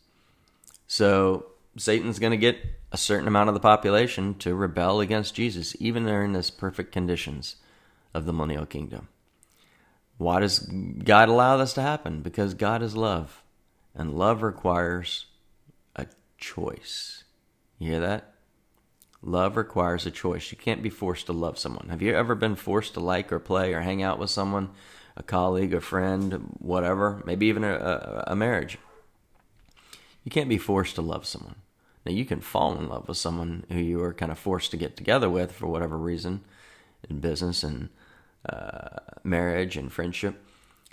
So 0.87 1.47
Satan's 1.77 2.19
going 2.19 2.31
to 2.31 2.37
get 2.37 2.57
a 2.91 2.97
certain 2.97 3.27
amount 3.27 3.49
of 3.49 3.55
the 3.55 3.59
population 3.59 4.35
to 4.35 4.53
rebel 4.53 4.99
against 4.99 5.35
Jesus, 5.35 5.75
even 5.79 6.05
during 6.05 6.33
this 6.33 6.51
perfect 6.51 6.91
conditions 6.91 7.55
of 8.13 8.25
the 8.25 8.33
millennial 8.33 8.65
kingdom. 8.65 9.07
Why 10.17 10.39
does 10.39 10.59
God 10.59 11.29
allow 11.29 11.57
this 11.57 11.73
to 11.73 11.81
happen? 11.81 12.21
Because 12.21 12.53
God 12.53 12.83
is 12.83 12.95
love, 12.95 13.43
and 13.95 14.13
love 14.13 14.43
requires 14.43 15.25
a 15.95 16.05
choice. 16.37 17.23
You 17.79 17.91
hear 17.91 17.99
that? 18.01 18.33
Love 19.23 19.57
requires 19.57 20.05
a 20.05 20.11
choice. 20.11 20.51
You 20.51 20.57
can't 20.57 20.83
be 20.83 20.89
forced 20.89 21.25
to 21.25 21.33
love 21.33 21.57
someone. 21.57 21.89
Have 21.89 22.01
you 22.01 22.13
ever 22.13 22.35
been 22.35 22.55
forced 22.55 22.93
to 22.93 22.99
like 22.99 23.31
or 23.31 23.39
play 23.39 23.73
or 23.73 23.81
hang 23.81 24.03
out 24.03 24.19
with 24.19 24.29
someone, 24.29 24.69
a 25.17 25.23
colleague, 25.23 25.73
a 25.73 25.81
friend, 25.81 26.55
whatever, 26.59 27.23
maybe 27.25 27.47
even 27.47 27.63
a, 27.63 27.73
a, 27.73 28.23
a 28.27 28.35
marriage? 28.35 28.77
You 30.23 30.31
can't 30.31 30.49
be 30.49 30.57
forced 30.57 30.95
to 30.95 31.01
love 31.01 31.25
someone. 31.25 31.55
Now, 32.05 32.11
you 32.11 32.25
can 32.25 32.41
fall 32.41 32.77
in 32.77 32.89
love 32.89 33.07
with 33.07 33.17
someone 33.17 33.65
who 33.69 33.79
you 33.79 34.01
are 34.03 34.13
kind 34.13 34.31
of 34.31 34.39
forced 34.39 34.71
to 34.71 34.77
get 34.77 34.97
together 34.97 35.29
with 35.29 35.51
for 35.51 35.67
whatever 35.67 35.97
reason 35.97 36.43
in 37.09 37.19
business 37.19 37.63
and 37.63 37.89
uh, 38.47 38.99
marriage 39.23 39.77
and 39.77 39.91
friendship, 39.91 40.43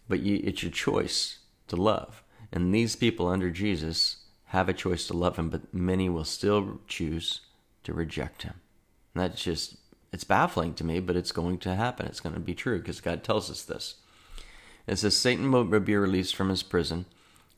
but 0.09 0.21
you, 0.21 0.41
it's 0.45 0.63
your 0.63 0.73
choice 0.73 1.39
to 1.69 1.77
love. 1.77 2.23
And 2.53 2.75
these 2.75 2.97
people 2.97 3.29
under 3.29 3.51
Jesus 3.51 4.19
have 4.47 4.69
a 4.69 4.73
choice 4.73 5.07
to 5.07 5.17
love 5.17 5.37
him, 5.37 5.51
but 5.51 5.73
many 5.73 6.09
will 6.09 6.25
still 6.25 6.81
choose 6.87 7.41
to 7.85 7.93
reject 7.93 8.43
him. 8.43 8.55
And 9.15 9.25
that's 9.25 9.43
just, 9.43 9.77
it's 10.13 10.25
baffling 10.25 10.75
to 10.75 10.85
me, 10.85 11.01
but 11.01 11.17
it's 11.17 11.33
going 11.33 11.59
to 11.59 11.75
happen. 11.75 12.07
It's 12.07 12.21
going 12.21 12.35
to 12.35 12.41
be 12.41 12.55
true 12.55 12.79
because 12.79 13.01
God 13.01 13.25
tells 13.25 13.51
us 13.51 13.63
this. 13.63 13.97
It 14.87 14.97
says, 14.97 15.17
Satan 15.17 15.53
will 15.53 15.65
be 15.65 15.97
released 15.97 16.35
from 16.35 16.49
his 16.49 16.63
prison 16.63 17.07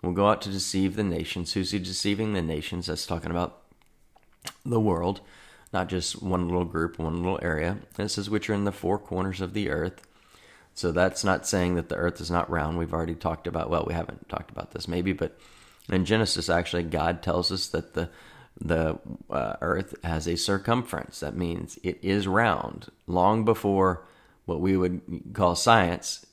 will 0.02 0.12
go 0.12 0.28
out 0.28 0.42
to 0.42 0.50
deceive 0.50 0.96
the 0.96 1.04
nations. 1.04 1.52
Who's 1.52 1.70
he 1.70 1.78
deceiving 1.78 2.32
the 2.32 2.42
nations? 2.42 2.86
That's 2.86 3.06
talking 3.06 3.30
about 3.30 3.62
the 4.64 4.80
world, 4.80 5.20
not 5.72 5.88
just 5.88 6.22
one 6.22 6.48
little 6.48 6.64
group, 6.64 6.98
one 6.98 7.22
little 7.22 7.38
area. 7.42 7.78
And 7.96 8.06
it 8.06 8.08
says, 8.10 8.28
which 8.28 8.50
are 8.50 8.54
in 8.54 8.64
the 8.64 8.72
four 8.72 8.98
corners 8.98 9.40
of 9.40 9.54
the 9.54 9.70
earth. 9.70 10.06
So 10.74 10.90
that's 10.90 11.22
not 11.22 11.46
saying 11.46 11.74
that 11.74 11.88
the 11.88 11.96
earth 11.96 12.20
is 12.20 12.30
not 12.30 12.50
round. 12.50 12.78
We've 12.78 12.94
already 12.94 13.14
talked 13.14 13.46
about, 13.46 13.70
well, 13.70 13.84
we 13.86 13.94
haven't 13.94 14.28
talked 14.28 14.50
about 14.50 14.72
this 14.72 14.88
maybe, 14.88 15.12
but 15.12 15.38
in 15.88 16.04
Genesis, 16.04 16.48
actually, 16.48 16.84
God 16.84 17.22
tells 17.22 17.50
us 17.52 17.68
that 17.68 17.94
the 17.94 18.10
the 18.60 18.98
uh, 19.30 19.54
earth 19.60 19.94
has 20.04 20.28
a 20.28 20.36
circumference. 20.36 21.20
That 21.20 21.34
means 21.34 21.78
it 21.82 21.98
is 22.02 22.28
round. 22.28 22.90
Long 23.06 23.44
before 23.44 24.06
what 24.44 24.60
we 24.60 24.76
would 24.76 25.00
call 25.32 25.56
science 25.56 26.26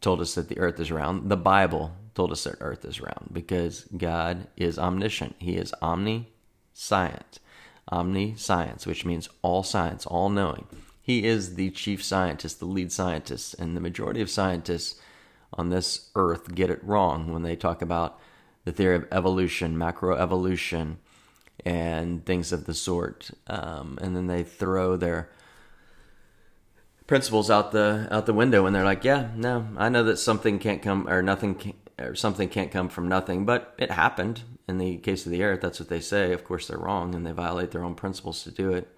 told 0.00 0.20
us 0.20 0.34
that 0.36 0.48
the 0.48 0.58
earth 0.58 0.78
is 0.78 0.92
round, 0.92 1.28
the 1.28 1.36
Bible 1.36 1.92
told 2.16 2.32
us 2.32 2.44
that 2.44 2.56
earth 2.60 2.84
is 2.84 3.00
round 3.00 3.28
because 3.30 3.86
God 3.96 4.48
is 4.56 4.78
omniscient. 4.78 5.36
He 5.38 5.56
is 5.56 5.72
omniscient. 5.82 7.38
Omniscience, 7.92 8.86
which 8.86 9.04
means 9.04 9.28
all 9.42 9.62
science, 9.62 10.06
all 10.06 10.28
knowing. 10.28 10.66
He 11.00 11.24
is 11.24 11.54
the 11.54 11.70
chief 11.70 12.02
scientist, 12.02 12.58
the 12.58 12.64
lead 12.64 12.90
scientist, 12.90 13.54
and 13.60 13.76
the 13.76 13.80
majority 13.80 14.20
of 14.20 14.30
scientists 14.30 15.00
on 15.52 15.68
this 15.68 16.10
earth 16.16 16.52
get 16.54 16.70
it 16.70 16.82
wrong 16.82 17.32
when 17.32 17.42
they 17.42 17.54
talk 17.54 17.80
about 17.80 18.18
the 18.64 18.72
theory 18.72 18.96
of 18.96 19.06
evolution, 19.12 19.76
macroevolution, 19.76 20.96
and 21.64 22.26
things 22.26 22.50
of 22.50 22.64
the 22.64 22.74
sort. 22.74 23.30
Um, 23.46 23.98
and 24.02 24.16
then 24.16 24.26
they 24.26 24.42
throw 24.42 24.96
their 24.96 25.30
principles 27.06 27.50
out 27.50 27.70
the 27.70 28.08
out 28.10 28.26
the 28.26 28.32
window, 28.32 28.66
and 28.66 28.74
they're 28.74 28.84
like, 28.84 29.04
"Yeah, 29.04 29.28
no, 29.36 29.68
I 29.76 29.88
know 29.88 30.02
that 30.02 30.16
something 30.16 30.58
can't 30.58 30.82
come 30.82 31.08
or 31.08 31.22
nothing 31.22 31.54
can, 31.54 31.74
or 31.98 32.14
something 32.14 32.48
can't 32.48 32.70
come 32.70 32.88
from 32.88 33.08
nothing, 33.08 33.44
but 33.44 33.74
it 33.78 33.90
happened." 33.90 34.42
In 34.68 34.78
the 34.78 34.96
case 34.98 35.24
of 35.26 35.32
the 35.32 35.44
earth, 35.44 35.60
that's 35.60 35.78
what 35.78 35.88
they 35.88 36.00
say. 36.00 36.32
Of 36.32 36.44
course, 36.44 36.66
they're 36.66 36.78
wrong, 36.78 37.14
and 37.14 37.24
they 37.24 37.32
violate 37.32 37.70
their 37.70 37.84
own 37.84 37.94
principles 37.94 38.42
to 38.42 38.50
do 38.50 38.72
it. 38.72 38.88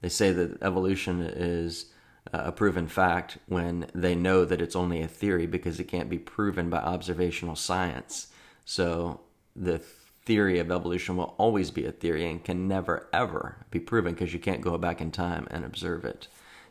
They 0.00 0.08
say 0.08 0.32
that 0.32 0.62
evolution 0.62 1.20
is 1.20 1.86
a 2.32 2.52
proven 2.52 2.88
fact 2.88 3.38
when 3.46 3.86
they 3.94 4.14
know 4.14 4.44
that 4.44 4.60
it's 4.60 4.76
only 4.76 5.02
a 5.02 5.08
theory 5.08 5.46
because 5.46 5.80
it 5.80 5.88
can't 5.88 6.10
be 6.10 6.18
proven 6.18 6.68
by 6.68 6.78
observational 6.78 7.56
science. 7.56 8.28
So 8.64 9.20
the 9.56 9.78
theory 9.78 10.58
of 10.58 10.70
evolution 10.70 11.16
will 11.16 11.34
always 11.38 11.70
be 11.70 11.86
a 11.86 11.92
theory 11.92 12.30
and 12.30 12.44
can 12.44 12.68
never 12.68 13.08
ever 13.12 13.66
be 13.70 13.80
proven 13.80 14.12
because 14.12 14.34
you 14.34 14.38
can't 14.38 14.60
go 14.60 14.76
back 14.76 15.00
in 15.00 15.10
time 15.10 15.48
and 15.50 15.64
observe 15.64 16.04
it. 16.04 16.28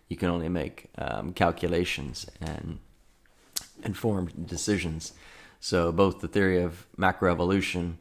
You 0.07 0.15
can 0.15 0.29
only 0.29 0.47
make 0.47 0.89
um, 0.97 1.33
calculations 1.33 2.27
and 2.39 2.79
informed 3.83 4.47
decisions. 4.47 5.13
So 5.59 5.91
both 5.91 6.19
the 6.19 6.27
theory 6.27 6.61
of 6.61 6.87
macroevolution 6.97 7.95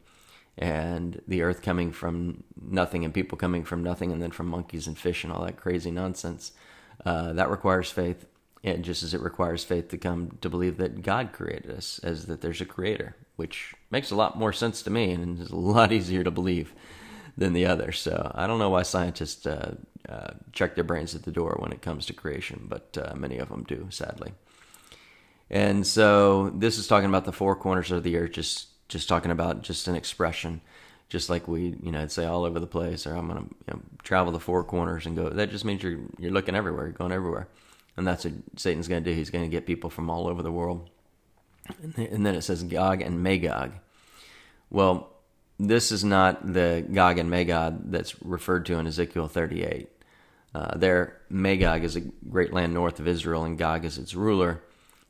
and 0.57 1.21
the 1.27 1.41
earth 1.41 1.61
coming 1.61 1.91
from 1.91 2.43
nothing 2.59 3.05
and 3.05 3.13
people 3.13 3.37
coming 3.37 3.63
from 3.63 3.83
nothing 3.83 4.11
and 4.11 4.21
then 4.21 4.31
from 4.31 4.47
monkeys 4.47 4.87
and 4.87 4.97
fish 4.97 5.23
and 5.23 5.31
all 5.31 5.45
that 5.45 5.57
crazy 5.57 5.91
nonsense 5.91 6.51
uh, 7.05 7.33
that 7.33 7.49
requires 7.49 7.91
faith 7.91 8.25
and 8.63 8.83
just 8.83 9.03
as 9.03 9.13
it 9.13 9.21
requires 9.21 9.63
faith 9.63 9.89
to 9.89 9.99
come 9.99 10.35
to 10.41 10.49
believe 10.49 10.77
that 10.77 11.03
god 11.03 11.31
created 11.31 11.69
us 11.69 11.99
as 11.99 12.25
that 12.25 12.41
there's 12.41 12.59
a 12.59 12.65
creator 12.65 13.15
which 13.35 13.75
makes 13.91 14.09
a 14.11 14.15
lot 14.15 14.37
more 14.37 14.51
sense 14.51 14.81
to 14.81 14.89
me 14.89 15.11
and 15.11 15.39
is 15.39 15.51
a 15.51 15.55
lot 15.55 15.91
easier 15.93 16.23
to 16.23 16.31
believe 16.31 16.73
than 17.37 17.53
the 17.53 17.65
other. 17.65 17.91
So 17.91 18.31
I 18.35 18.47
don't 18.47 18.59
know 18.59 18.71
why 18.71 18.81
scientists 18.81 19.45
uh, 19.45 19.75
uh, 20.09 20.31
check 20.51 20.75
their 20.75 20.83
brains 20.83 21.15
at 21.15 21.23
the 21.23 21.31
door 21.31 21.55
when 21.59 21.71
it 21.71 21.81
comes 21.81 22.05
to 22.07 22.13
creation, 22.13 22.65
but 22.67 22.97
uh, 22.99 23.15
many 23.15 23.37
of 23.37 23.49
them 23.49 23.63
do, 23.63 23.87
sadly. 23.91 24.33
And 25.49 25.87
so 25.87 26.49
this 26.49 26.77
is 26.77 26.87
talking 26.87 27.09
about 27.09 27.25
the 27.25 27.31
four 27.31 27.55
corners 27.55 27.91
of 27.91 28.03
the 28.03 28.17
earth, 28.17 28.33
just 28.33 28.67
just 28.89 29.09
talking 29.09 29.31
about 29.31 29.63
just 29.63 29.87
an 29.87 29.95
expression, 29.95 30.61
just 31.09 31.29
like 31.29 31.47
we 31.47 31.75
you 31.81 31.91
know 31.91 32.07
say 32.07 32.25
all 32.25 32.43
over 32.43 32.59
the 32.59 32.67
place, 32.67 33.07
or 33.07 33.15
I'm 33.15 33.27
gonna 33.27 33.41
you 33.41 33.73
know, 33.73 33.81
travel 34.03 34.31
the 34.31 34.39
four 34.39 34.63
corners 34.63 35.05
and 35.05 35.15
go. 35.15 35.29
That 35.29 35.51
just 35.51 35.65
means 35.65 35.83
you're 35.83 35.99
you're 36.17 36.31
looking 36.31 36.55
everywhere, 36.55 36.85
you're 36.85 36.93
going 36.93 37.11
everywhere, 37.11 37.47
and 37.95 38.05
that's 38.05 38.25
what 38.25 38.33
Satan's 38.57 38.87
gonna 38.87 39.01
do. 39.01 39.13
He's 39.13 39.29
gonna 39.29 39.47
get 39.47 39.65
people 39.65 39.89
from 39.89 40.09
all 40.09 40.27
over 40.27 40.41
the 40.41 40.51
world 40.51 40.89
and 41.97 42.25
then 42.25 42.35
it 42.35 42.41
says 42.41 42.63
Gog 42.63 43.01
and 43.01 43.21
Magog. 43.21 43.73
Well, 44.69 45.09
this 45.59 45.91
is 45.91 46.03
not 46.03 46.53
the 46.53 46.85
Gog 46.91 47.17
and 47.17 47.29
Magog 47.29 47.91
that's 47.91 48.21
referred 48.23 48.65
to 48.67 48.77
in 48.77 48.87
Ezekiel 48.87 49.27
38. 49.27 49.89
Uh, 50.53 50.77
there, 50.77 51.21
Magog 51.29 51.83
is 51.83 51.95
a 51.95 52.01
great 52.01 52.53
land 52.53 52.73
north 52.73 52.99
of 52.99 53.07
Israel, 53.07 53.43
and 53.43 53.57
Gog 53.57 53.85
is 53.85 53.97
its 53.97 54.15
ruler. 54.15 54.61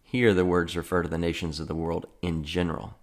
Here, 0.09 0.33
the 0.33 0.45
words 0.45 0.77
refer 0.77 1.03
to 1.03 1.09
the 1.09 1.17
nations 1.17 1.59
of 1.59 1.67
the 1.67 1.75
world 1.75 2.05
in 2.21 2.45
general. 2.45 2.95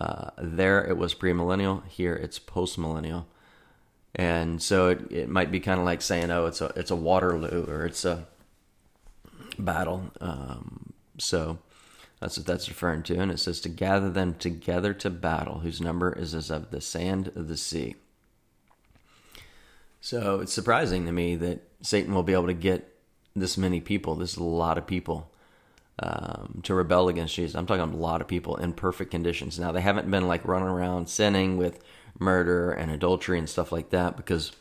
Uh, 0.00 0.30
there, 0.38 0.82
it 0.82 0.96
was 0.96 1.14
premillennial. 1.14 1.86
Here, 1.86 2.14
it's 2.14 2.38
postmillennial. 2.38 3.26
And 4.14 4.62
so 4.62 4.88
it, 4.88 5.12
it 5.12 5.28
might 5.28 5.52
be 5.52 5.60
kind 5.60 5.78
of 5.78 5.84
like 5.84 6.00
saying, 6.00 6.30
oh, 6.30 6.46
it's 6.46 6.62
a, 6.62 6.72
it's 6.74 6.90
a 6.90 6.96
Waterloo 6.96 7.66
or 7.68 7.84
it's 7.84 8.06
a 8.06 8.26
battle. 9.58 10.10
Um, 10.22 10.94
so 11.18 11.58
that's 12.18 12.38
what 12.38 12.46
that's 12.46 12.70
referring 12.70 13.02
to. 13.04 13.18
And 13.18 13.30
it 13.30 13.40
says 13.40 13.60
to 13.60 13.68
gather 13.68 14.10
them 14.10 14.32
together 14.32 14.94
to 14.94 15.10
battle, 15.10 15.58
whose 15.58 15.82
number 15.82 16.10
is 16.14 16.34
as 16.34 16.50
of 16.50 16.70
the 16.70 16.80
sand 16.80 17.28
of 17.36 17.48
the 17.48 17.58
sea. 17.58 17.96
So 20.00 20.40
it's 20.40 20.54
surprising 20.54 21.04
to 21.04 21.12
me 21.12 21.36
that 21.36 21.68
Satan 21.82 22.14
will 22.14 22.22
be 22.22 22.32
able 22.32 22.46
to 22.46 22.54
get 22.54 22.96
this 23.36 23.58
many 23.58 23.82
people, 23.82 24.14
this 24.14 24.32
is 24.32 24.38
a 24.38 24.44
lot 24.44 24.78
of 24.78 24.86
people, 24.86 25.30
um, 26.00 26.60
to 26.62 26.74
rebel 26.74 27.08
against 27.08 27.34
Jesus. 27.34 27.56
I'm 27.56 27.66
talking 27.66 27.92
a 27.92 27.96
lot 27.96 28.20
of 28.20 28.28
people 28.28 28.56
in 28.56 28.72
perfect 28.72 29.10
conditions. 29.10 29.58
Now, 29.58 29.72
they 29.72 29.80
haven't 29.80 30.10
been 30.10 30.28
like 30.28 30.46
running 30.46 30.68
around 30.68 31.08
sinning 31.08 31.56
with 31.56 31.82
murder 32.18 32.72
and 32.72 32.90
adultery 32.90 33.38
and 33.38 33.48
stuff 33.48 33.72
like 33.72 33.90
that 33.90 34.16
because 34.16 34.52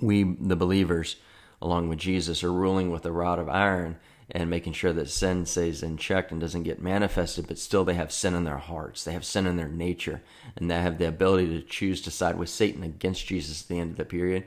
we, 0.00 0.22
the 0.22 0.56
believers, 0.56 1.16
along 1.60 1.88
with 1.88 1.98
Jesus, 1.98 2.44
are 2.44 2.52
ruling 2.52 2.90
with 2.90 3.06
a 3.06 3.12
rod 3.12 3.38
of 3.38 3.48
iron 3.48 3.96
and 4.30 4.50
making 4.50 4.72
sure 4.72 4.92
that 4.92 5.08
sin 5.08 5.46
stays 5.46 5.82
in 5.82 5.96
check 5.96 6.32
and 6.32 6.40
doesn't 6.40 6.64
get 6.64 6.82
manifested, 6.82 7.46
but 7.46 7.58
still 7.58 7.84
they 7.84 7.94
have 7.94 8.10
sin 8.10 8.34
in 8.34 8.44
their 8.44 8.56
hearts. 8.56 9.04
They 9.04 9.12
have 9.12 9.24
sin 9.24 9.46
in 9.46 9.56
their 9.56 9.68
nature, 9.68 10.20
and 10.56 10.68
they 10.70 10.74
have 10.80 10.98
the 10.98 11.06
ability 11.08 11.46
to 11.48 11.66
choose 11.66 12.02
to 12.02 12.10
side 12.10 12.36
with 12.36 12.48
Satan 12.48 12.82
against 12.82 13.26
Jesus 13.26 13.62
at 13.62 13.68
the 13.68 13.78
end 13.78 13.92
of 13.92 13.96
the 13.96 14.04
period. 14.04 14.44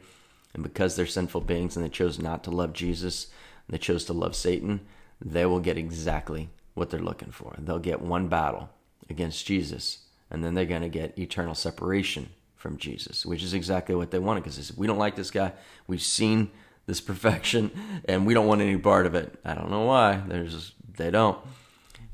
And 0.53 0.63
because 0.63 0.95
they're 0.95 1.05
sinful 1.05 1.41
beings 1.41 1.77
and 1.77 1.85
they 1.85 1.89
chose 1.89 2.19
not 2.19 2.43
to 2.43 2.51
love 2.51 2.73
Jesus, 2.73 3.27
they 3.69 3.77
chose 3.77 4.03
to 4.05 4.13
love 4.13 4.35
Satan, 4.35 4.81
they 5.21 5.45
will 5.45 5.59
get 5.59 5.77
exactly 5.77 6.49
what 6.73 6.89
they're 6.89 6.99
looking 6.99 7.31
for. 7.31 7.55
They'll 7.57 7.79
get 7.79 8.01
one 8.01 8.27
battle 8.27 8.69
against 9.09 9.45
Jesus, 9.45 9.99
and 10.31 10.43
then 10.43 10.53
they're 10.53 10.65
going 10.65 10.81
to 10.81 10.89
get 10.89 11.17
eternal 11.17 11.55
separation 11.55 12.29
from 12.55 12.77
Jesus, 12.77 13.25
which 13.25 13.43
is 13.43 13.53
exactly 13.53 13.95
what 13.95 14.11
they 14.11 14.19
wanted. 14.19 14.43
Because 14.43 14.75
we 14.77 14.87
don't 14.87 14.97
like 14.97 15.15
this 15.15 15.31
guy. 15.31 15.53
We've 15.87 16.01
seen 16.01 16.51
this 16.85 17.01
perfection, 17.09 17.71
and 18.05 18.25
we 18.25 18.33
don't 18.33 18.47
want 18.47 18.61
any 18.61 18.77
part 18.77 19.05
of 19.05 19.15
it. 19.15 19.39
I 19.43 19.53
don't 19.53 19.71
know 19.71 19.85
why. 19.85 20.21
There's 20.27 20.73
they 20.97 21.11
don't, 21.11 21.37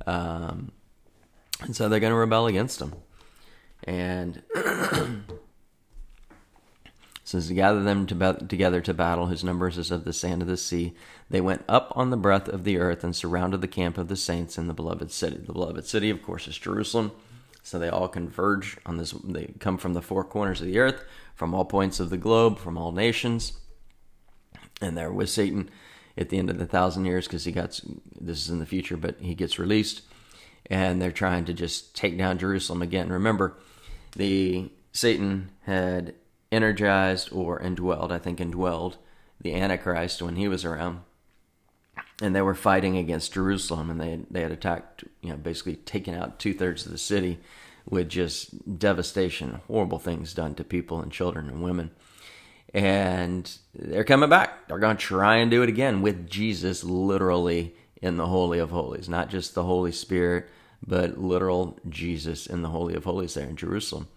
um, 0.05 0.71
and 1.61 1.75
so 1.75 1.89
they're 1.89 1.99
going 1.99 2.11
to 2.11 2.17
rebel 2.17 2.47
against 2.47 2.81
him. 2.81 2.93
And 3.83 4.41
says 7.25 7.47
to 7.49 7.53
gather 7.53 7.83
them 7.83 8.07
to 8.07 8.15
be- 8.15 8.45
together 8.47 8.79
to 8.79 8.93
battle, 8.93 9.25
whose 9.25 9.43
numbers 9.43 9.77
is 9.77 9.91
of 9.91 10.05
the 10.05 10.13
sand 10.13 10.41
of 10.41 10.47
the 10.47 10.55
sea. 10.55 10.93
They 11.29 11.41
went 11.41 11.65
up 11.67 11.91
on 11.95 12.09
the 12.09 12.17
breadth 12.17 12.47
of 12.47 12.63
the 12.63 12.77
earth 12.77 13.03
and 13.03 13.13
surrounded 13.13 13.59
the 13.59 13.67
camp 13.67 13.97
of 13.97 14.07
the 14.07 14.15
saints 14.15 14.57
in 14.57 14.67
the 14.67 14.73
beloved 14.73 15.11
city. 15.11 15.37
The 15.37 15.51
beloved 15.51 15.85
city, 15.85 16.09
of 16.09 16.21
course, 16.21 16.47
is 16.47 16.57
Jerusalem. 16.57 17.11
So 17.63 17.77
they 17.79 17.89
all 17.89 18.07
converge 18.07 18.77
on 18.85 18.97
this. 18.97 19.11
They 19.11 19.53
come 19.59 19.77
from 19.77 19.93
the 19.93 20.01
four 20.01 20.23
corners 20.23 20.61
of 20.61 20.67
the 20.67 20.79
earth, 20.79 21.03
from 21.33 21.53
all 21.53 21.65
points 21.65 21.99
of 21.99 22.09
the 22.09 22.17
globe, 22.17 22.59
from 22.59 22.77
all 22.77 22.91
nations 22.91 23.53
and 24.81 24.97
they're 24.97 25.11
with 25.11 25.29
Satan 25.29 25.69
at 26.17 26.29
the 26.29 26.37
end 26.37 26.49
of 26.49 26.57
the 26.57 26.65
thousand 26.65 27.05
years 27.05 27.27
because 27.27 27.45
he 27.45 27.51
got 27.51 27.79
this 28.19 28.43
is 28.43 28.49
in 28.49 28.59
the 28.59 28.65
future, 28.65 28.97
but 28.97 29.15
he 29.19 29.35
gets 29.35 29.59
released, 29.59 30.01
and 30.69 31.01
they're 31.01 31.11
trying 31.11 31.45
to 31.45 31.53
just 31.53 31.95
take 31.95 32.17
down 32.17 32.37
Jerusalem 32.37 32.81
again. 32.81 33.09
Remember, 33.09 33.57
the 34.15 34.69
Satan 34.91 35.51
had 35.63 36.13
energized 36.55 37.31
or 37.31 37.59
indwelled, 37.59 38.11
I 38.11 38.19
think 38.19 38.39
indwelled 38.39 38.95
the 39.41 39.53
Antichrist 39.53 40.21
when 40.21 40.35
he 40.35 40.47
was 40.47 40.65
around, 40.65 41.01
and 42.21 42.35
they 42.35 42.41
were 42.41 42.55
fighting 42.55 42.97
against 42.97 43.33
Jerusalem, 43.33 43.89
and 43.89 43.99
they 43.99 44.19
they 44.31 44.41
had 44.41 44.51
attacked, 44.51 45.03
you 45.21 45.29
know, 45.29 45.37
basically 45.37 45.75
taken 45.75 46.15
out 46.15 46.39
two 46.39 46.53
thirds 46.53 46.85
of 46.85 46.91
the 46.91 46.97
city 46.97 47.39
with 47.87 48.09
just 48.09 48.79
devastation, 48.79 49.61
horrible 49.67 49.99
things 49.99 50.33
done 50.33 50.55
to 50.55 50.63
people 50.63 51.01
and 51.01 51.11
children 51.11 51.49
and 51.49 51.61
women 51.61 51.91
and 52.75 53.57
they're 53.73 54.03
coming 54.03 54.29
back. 54.29 54.67
They're 54.67 54.79
going 54.79 54.97
to 54.97 55.01
try 55.01 55.37
and 55.37 55.49
do 55.49 55.63
it 55.63 55.69
again 55.69 56.01
with 56.01 56.29
Jesus 56.29 56.83
literally 56.83 57.73
in 58.01 58.17
the 58.17 58.27
Holy 58.27 58.59
of 58.59 58.69
Holies, 58.69 59.07
not 59.07 59.29
just 59.29 59.55
the 59.55 59.63
Holy 59.63 59.93
Spirit, 59.93 60.49
but 60.85 61.17
literal 61.17 61.79
Jesus 61.87 62.45
in 62.45 62.63
the 62.63 62.69
Holy 62.69 62.93
of 62.93 63.05
Holies 63.05 63.33
there 63.33 63.47
in 63.47 63.55
Jerusalem. 63.55 64.09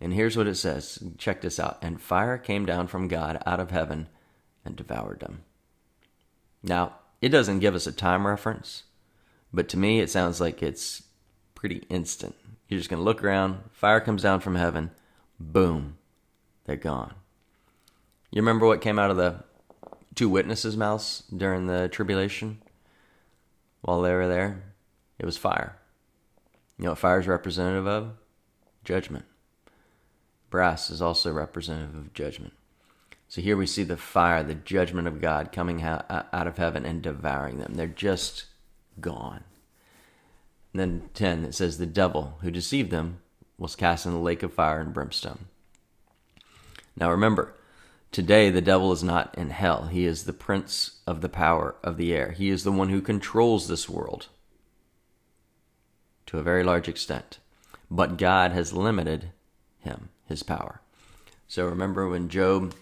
And 0.00 0.14
here's 0.14 0.36
what 0.36 0.46
it 0.46 0.56
says 0.56 0.98
check 1.18 1.42
this 1.42 1.60
out. 1.60 1.78
And 1.82 2.00
fire 2.00 2.38
came 2.38 2.64
down 2.64 2.86
from 2.86 3.08
God 3.08 3.42
out 3.44 3.60
of 3.60 3.70
heaven 3.70 4.08
and 4.64 4.76
devoured 4.76 5.20
them. 5.20 5.42
Now, 6.62 6.94
it 7.20 7.28
doesn't 7.28 7.58
give 7.58 7.74
us 7.74 7.86
a 7.86 7.92
time 7.92 8.26
reference, 8.26 8.84
but 9.52 9.68
to 9.70 9.76
me, 9.76 10.00
it 10.00 10.10
sounds 10.10 10.40
like 10.40 10.62
it's 10.62 11.02
pretty 11.54 11.84
instant. 11.90 12.34
You're 12.68 12.78
just 12.78 12.88
going 12.88 13.00
to 13.00 13.04
look 13.04 13.22
around, 13.22 13.58
fire 13.72 14.00
comes 14.00 14.22
down 14.22 14.40
from 14.40 14.54
heaven, 14.54 14.90
boom, 15.38 15.98
they're 16.64 16.76
gone. 16.76 17.14
You 18.30 18.40
remember 18.40 18.66
what 18.66 18.80
came 18.80 18.98
out 18.98 19.10
of 19.10 19.16
the 19.16 19.42
two 20.14 20.28
witnesses' 20.28 20.76
mouths 20.76 21.24
during 21.36 21.66
the 21.66 21.88
tribulation 21.88 22.62
while 23.80 24.02
they 24.02 24.12
were 24.12 24.28
there? 24.28 24.62
It 25.18 25.26
was 25.26 25.36
fire. 25.36 25.76
You 26.78 26.84
know 26.84 26.90
what 26.92 26.98
fire 26.98 27.20
is 27.20 27.26
representative 27.26 27.86
of? 27.86 28.12
Judgment. 28.84 29.24
Brass 30.50 30.90
is 30.90 31.00
also 31.00 31.32
representative 31.32 31.94
of 31.94 32.12
judgment. 32.12 32.52
So 33.28 33.40
here 33.40 33.56
we 33.56 33.66
see 33.66 33.84
the 33.84 33.96
fire, 33.96 34.42
the 34.42 34.54
judgment 34.54 35.06
of 35.06 35.20
God 35.20 35.52
coming 35.52 35.82
out 35.82 36.06
of 36.08 36.56
heaven 36.58 36.84
and 36.84 37.00
devouring 37.00 37.58
them. 37.58 37.74
They're 37.74 37.86
just 37.86 38.46
gone. 39.00 39.44
And 40.72 40.80
then 40.80 41.10
10, 41.14 41.44
it 41.44 41.54
says, 41.54 41.78
The 41.78 41.86
devil 41.86 42.38
who 42.42 42.50
deceived 42.50 42.90
them 42.90 43.20
was 43.56 43.76
cast 43.76 44.04
in 44.04 44.12
the 44.12 44.18
lake 44.18 44.42
of 44.42 44.52
fire 44.52 44.80
and 44.80 44.92
brimstone. 44.92 45.46
Now 46.96 47.10
remember, 47.10 47.54
Today, 48.12 48.50
the 48.50 48.60
devil 48.60 48.90
is 48.90 49.04
not 49.04 49.32
in 49.38 49.50
hell. 49.50 49.86
He 49.86 50.04
is 50.04 50.24
the 50.24 50.32
prince 50.32 50.98
of 51.06 51.20
the 51.20 51.28
power 51.28 51.76
of 51.84 51.96
the 51.96 52.12
air. 52.12 52.32
He 52.32 52.50
is 52.50 52.64
the 52.64 52.72
one 52.72 52.88
who 52.88 53.00
controls 53.00 53.68
this 53.68 53.88
world 53.88 54.26
to 56.26 56.38
a 56.38 56.42
very 56.42 56.64
large 56.64 56.88
extent. 56.88 57.38
But 57.88 58.18
God 58.18 58.50
has 58.50 58.72
limited 58.72 59.30
him, 59.78 60.08
his 60.30 60.42
power. 60.42 60.80
So 61.46 61.66
remember 61.66 62.08
when 62.08 62.30
Job, 62.30 62.74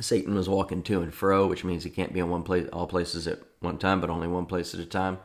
Satan 0.00 0.34
was 0.34 0.48
walking 0.48 0.82
to 0.84 1.02
and 1.02 1.14
fro, 1.14 1.46
which 1.46 1.62
means 1.62 1.84
he 1.84 1.90
can't 1.90 2.12
be 2.12 2.18
in 2.18 2.30
one 2.30 2.42
place, 2.42 2.68
all 2.72 2.88
places 2.88 3.28
at 3.28 3.38
one 3.60 3.78
time, 3.78 4.00
but 4.00 4.10
only 4.10 4.26
one 4.26 4.46
place 4.46 4.74
at 4.74 4.80
a 4.80 4.86
time. 4.86 5.18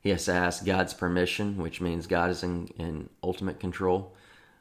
He 0.00 0.10
has 0.10 0.24
to 0.24 0.32
ask 0.32 0.66
God's 0.66 0.92
permission, 0.92 1.56
which 1.56 1.80
means 1.80 2.06
God 2.06 2.28
is 2.30 2.42
in, 2.42 2.66
in 2.76 3.08
ultimate 3.22 3.60
control. 3.60 4.14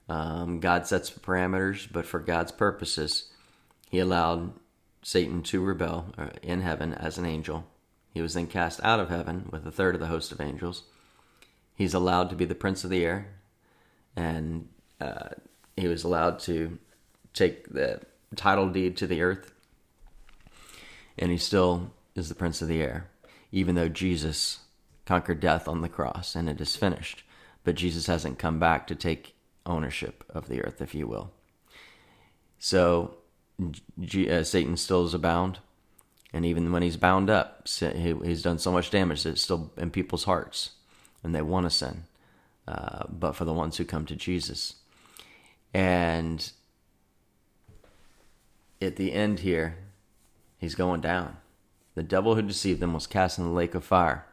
Um, 0.07 0.59
God 0.59 0.85
sets 0.85 1.09
parameters, 1.09 1.87
but 1.91 2.05
for 2.05 2.19
God's 2.19 2.51
purposes, 2.51 3.31
He 3.89 3.97
allowed 3.97 4.53
Satan 5.01 5.41
to 5.43 5.63
rebel 5.63 6.13
uh, 6.17 6.27
in 6.43 6.61
heaven 6.61 6.93
as 6.93 7.17
an 7.17 7.25
angel. 7.25 7.65
He 8.13 8.21
was 8.21 8.35
then 8.35 8.45
cast 8.45 8.83
out 8.83 8.99
of 8.99 9.09
heaven 9.09 9.49
with 9.51 9.65
a 9.65 9.71
third 9.71 9.95
of 9.95 10.01
the 10.01 10.07
host 10.07 10.31
of 10.31 10.39
angels. 10.39 10.83
He's 11.73 11.95
allowed 11.95 12.29
to 12.29 12.35
be 12.35 12.45
the 12.45 12.53
prince 12.53 12.83
of 12.83 12.91
the 12.91 13.03
air, 13.03 13.33
and 14.15 14.67
uh, 14.99 15.29
he 15.81 15.87
was 15.87 16.03
allowed 16.03 16.39
to 16.39 16.77
take 17.33 17.69
the 17.69 18.01
title 18.35 18.69
deed 18.69 18.97
to 18.97 19.07
the 19.07 19.21
earth. 19.21 19.51
And 21.17 21.31
he 21.31 21.37
still 21.37 21.91
is 22.15 22.29
the 22.29 22.35
prince 22.35 22.61
of 22.61 22.67
the 22.67 22.81
air, 22.81 23.09
even 23.51 23.75
though 23.75 23.89
Jesus 23.89 24.59
conquered 25.05 25.39
death 25.39 25.67
on 25.67 25.81
the 25.81 25.89
cross 25.89 26.35
and 26.35 26.47
it 26.47 26.61
is 26.61 26.75
finished. 26.75 27.23
But 27.63 27.75
Jesus 27.75 28.07
hasn't 28.07 28.39
come 28.39 28.59
back 28.59 28.87
to 28.87 28.95
take 28.95 29.35
ownership 29.65 30.23
of 30.29 30.47
the 30.47 30.61
earth, 30.61 30.81
if 30.81 30.95
you 30.95 31.07
will. 31.07 31.31
So 32.59 33.15
G- 33.99 34.29
uh, 34.29 34.43
Satan 34.43 34.77
still 34.77 35.05
is 35.05 35.13
abound. 35.13 35.59
And 36.33 36.45
even 36.45 36.71
when 36.71 36.81
he's 36.81 36.97
bound 36.97 37.29
up, 37.29 37.67
he's 37.67 38.41
done 38.41 38.57
so 38.57 38.71
much 38.71 38.89
damage 38.89 39.23
that 39.23 39.31
it's 39.31 39.41
still 39.41 39.71
in 39.77 39.91
people's 39.91 40.23
hearts 40.23 40.71
and 41.23 41.35
they 41.35 41.41
want 41.41 41.65
to 41.65 41.69
sin. 41.69 42.05
Uh, 42.67 43.03
but 43.09 43.33
for 43.33 43.43
the 43.43 43.53
ones 43.53 43.77
who 43.77 43.83
come 43.83 44.05
to 44.05 44.15
Jesus. 44.15 44.75
And 45.73 46.51
at 48.81 48.95
the 48.95 49.13
end 49.13 49.39
here, 49.39 49.77
he's 50.57 50.75
going 50.75 51.01
down. 51.01 51.37
The 51.95 52.03
devil 52.03 52.35
who 52.35 52.41
deceived 52.41 52.79
them 52.79 52.93
was 52.93 53.07
cast 53.07 53.37
in 53.37 53.45
the 53.45 53.51
lake 53.51 53.75
of 53.75 53.83
fire. 53.83 54.25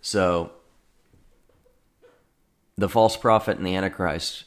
So 0.00 0.52
the 2.76 2.88
false 2.88 3.16
prophet 3.16 3.58
and 3.58 3.66
the 3.66 3.74
antichrist 3.74 4.44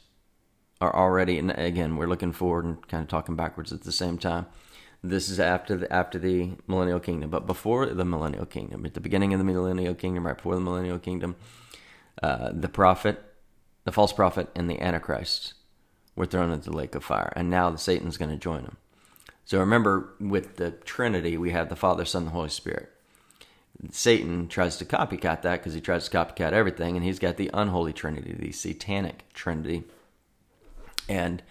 are 0.79 0.95
already 0.95 1.37
and 1.37 1.51
again 1.51 1.95
we're 1.95 2.07
looking 2.07 2.31
forward 2.31 2.65
and 2.65 2.87
kind 2.87 3.03
of 3.03 3.09
talking 3.09 3.35
backwards 3.35 3.71
at 3.71 3.83
the 3.83 3.91
same 3.91 4.17
time 4.17 4.47
this 5.03 5.29
is 5.29 5.39
after 5.39 5.75
the 5.75 5.93
after 5.93 6.17
the 6.17 6.51
millennial 6.65 6.99
kingdom 6.99 7.29
but 7.29 7.45
before 7.45 7.85
the 7.85 8.05
millennial 8.05 8.45
kingdom 8.45 8.85
at 8.85 8.95
the 8.95 8.99
beginning 8.99 9.33
of 9.33 9.37
the 9.37 9.43
millennial 9.43 9.93
kingdom 9.93 10.25
right 10.25 10.37
before 10.37 10.55
the 10.55 10.61
millennial 10.61 10.97
kingdom 10.97 11.35
uh, 12.23 12.49
the 12.51 12.69
prophet 12.69 13.30
the 13.83 13.91
false 13.91 14.13
prophet 14.13 14.49
and 14.55 14.69
the 14.69 14.81
antichrist 14.81 15.53
were 16.15 16.25
thrown 16.25 16.51
into 16.51 16.69
the 16.69 16.77
lake 16.77 16.95
of 16.95 17.03
fire 17.03 17.31
and 17.35 17.49
now 17.49 17.69
the 17.69 17.77
satan's 17.77 18.17
going 18.17 18.31
to 18.31 18.37
join 18.37 18.63
them. 18.63 18.77
So 19.45 19.59
remember 19.59 20.13
with 20.19 20.57
the 20.57 20.71
trinity 20.71 21.37
we 21.37 21.51
have 21.51 21.69
the 21.69 21.75
father 21.75 22.05
son 22.05 22.25
the 22.25 22.31
holy 22.31 22.49
spirit. 22.49 22.91
Satan 23.89 24.47
tries 24.47 24.77
to 24.77 24.85
copycat 24.85 25.41
that 25.41 25.59
because 25.59 25.73
he 25.73 25.81
tries 25.81 26.07
to 26.07 26.15
copycat 26.15 26.53
everything, 26.53 26.95
and 26.95 27.03
he's 27.03 27.19
got 27.19 27.37
the 27.37 27.49
unholy 27.53 27.93
trinity, 27.93 28.33
the 28.33 28.51
satanic 28.51 29.25
trinity, 29.33 29.83
and 31.09 31.41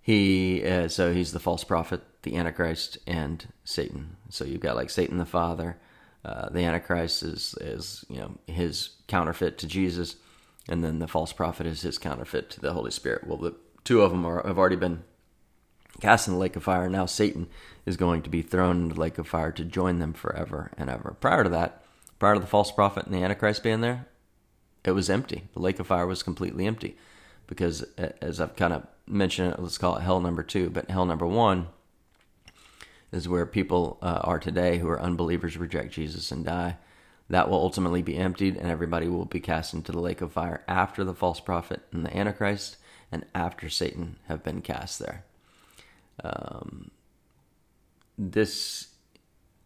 he 0.00 0.64
uh, 0.64 0.88
so 0.88 1.12
he's 1.12 1.32
the 1.32 1.40
false 1.40 1.64
prophet, 1.64 2.02
the 2.22 2.36
antichrist, 2.36 2.98
and 3.06 3.48
Satan. 3.64 4.16
So 4.28 4.44
you've 4.44 4.60
got 4.60 4.76
like 4.76 4.90
Satan 4.90 5.18
the 5.18 5.24
Father, 5.24 5.78
uh, 6.24 6.50
the 6.50 6.60
antichrist 6.60 7.22
is 7.22 7.54
is 7.60 8.04
you 8.08 8.18
know 8.18 8.38
his 8.46 8.90
counterfeit 9.06 9.58
to 9.58 9.66
Jesus, 9.66 10.16
and 10.68 10.84
then 10.84 10.98
the 10.98 11.08
false 11.08 11.32
prophet 11.32 11.66
is 11.66 11.82
his 11.82 11.98
counterfeit 11.98 12.50
to 12.50 12.60
the 12.60 12.72
Holy 12.72 12.90
Spirit. 12.90 13.26
Well, 13.26 13.38
the 13.38 13.54
two 13.84 14.02
of 14.02 14.10
them 14.10 14.24
are, 14.24 14.46
have 14.46 14.58
already 14.58 14.76
been 14.76 15.02
cast 16.00 16.28
in 16.28 16.34
the 16.34 16.40
lake 16.40 16.56
of 16.56 16.62
fire. 16.62 16.88
Now 16.88 17.06
Satan 17.06 17.48
is 17.86 17.96
going 17.96 18.22
to 18.22 18.30
be 18.30 18.42
thrown 18.42 18.82
into 18.82 18.94
the 18.94 19.00
lake 19.00 19.18
of 19.18 19.26
fire 19.26 19.52
to 19.52 19.64
join 19.64 19.98
them 19.98 20.12
forever 20.12 20.70
and 20.76 20.90
ever. 20.90 21.16
Prior 21.20 21.42
to 21.42 21.50
that, 21.50 21.82
prior 22.18 22.34
to 22.34 22.40
the 22.40 22.46
false 22.46 22.70
prophet 22.70 23.06
and 23.06 23.14
the 23.14 23.22
Antichrist 23.22 23.62
being 23.62 23.80
there, 23.80 24.06
it 24.84 24.92
was 24.92 25.10
empty. 25.10 25.44
The 25.54 25.60
lake 25.60 25.80
of 25.80 25.86
fire 25.86 26.06
was 26.06 26.22
completely 26.22 26.66
empty 26.66 26.96
because, 27.46 27.82
as 28.20 28.40
I've 28.40 28.56
kind 28.56 28.72
of 28.72 28.86
mentioned, 29.06 29.56
let's 29.58 29.78
call 29.78 29.96
it 29.96 30.02
hell 30.02 30.20
number 30.20 30.42
two, 30.42 30.70
but 30.70 30.90
hell 30.90 31.06
number 31.06 31.26
one 31.26 31.68
is 33.10 33.28
where 33.28 33.46
people 33.46 33.98
uh, 34.02 34.20
are 34.22 34.38
today 34.38 34.78
who 34.78 34.88
are 34.88 35.00
unbelievers, 35.00 35.56
reject 35.56 35.94
Jesus, 35.94 36.30
and 36.30 36.44
die. 36.44 36.76
That 37.30 37.50
will 37.50 37.58
ultimately 37.58 38.00
be 38.00 38.16
emptied, 38.16 38.56
and 38.56 38.70
everybody 38.70 39.06
will 39.06 39.26
be 39.26 39.40
cast 39.40 39.74
into 39.74 39.92
the 39.92 40.00
lake 40.00 40.22
of 40.22 40.32
fire 40.32 40.64
after 40.66 41.04
the 41.04 41.14
false 41.14 41.40
prophet 41.40 41.82
and 41.92 42.06
the 42.06 42.16
Antichrist, 42.16 42.78
and 43.12 43.26
after 43.34 43.68
Satan 43.68 44.16
have 44.28 44.42
been 44.42 44.62
cast 44.62 44.98
there. 44.98 45.24
Um, 46.24 46.90
this 48.16 48.88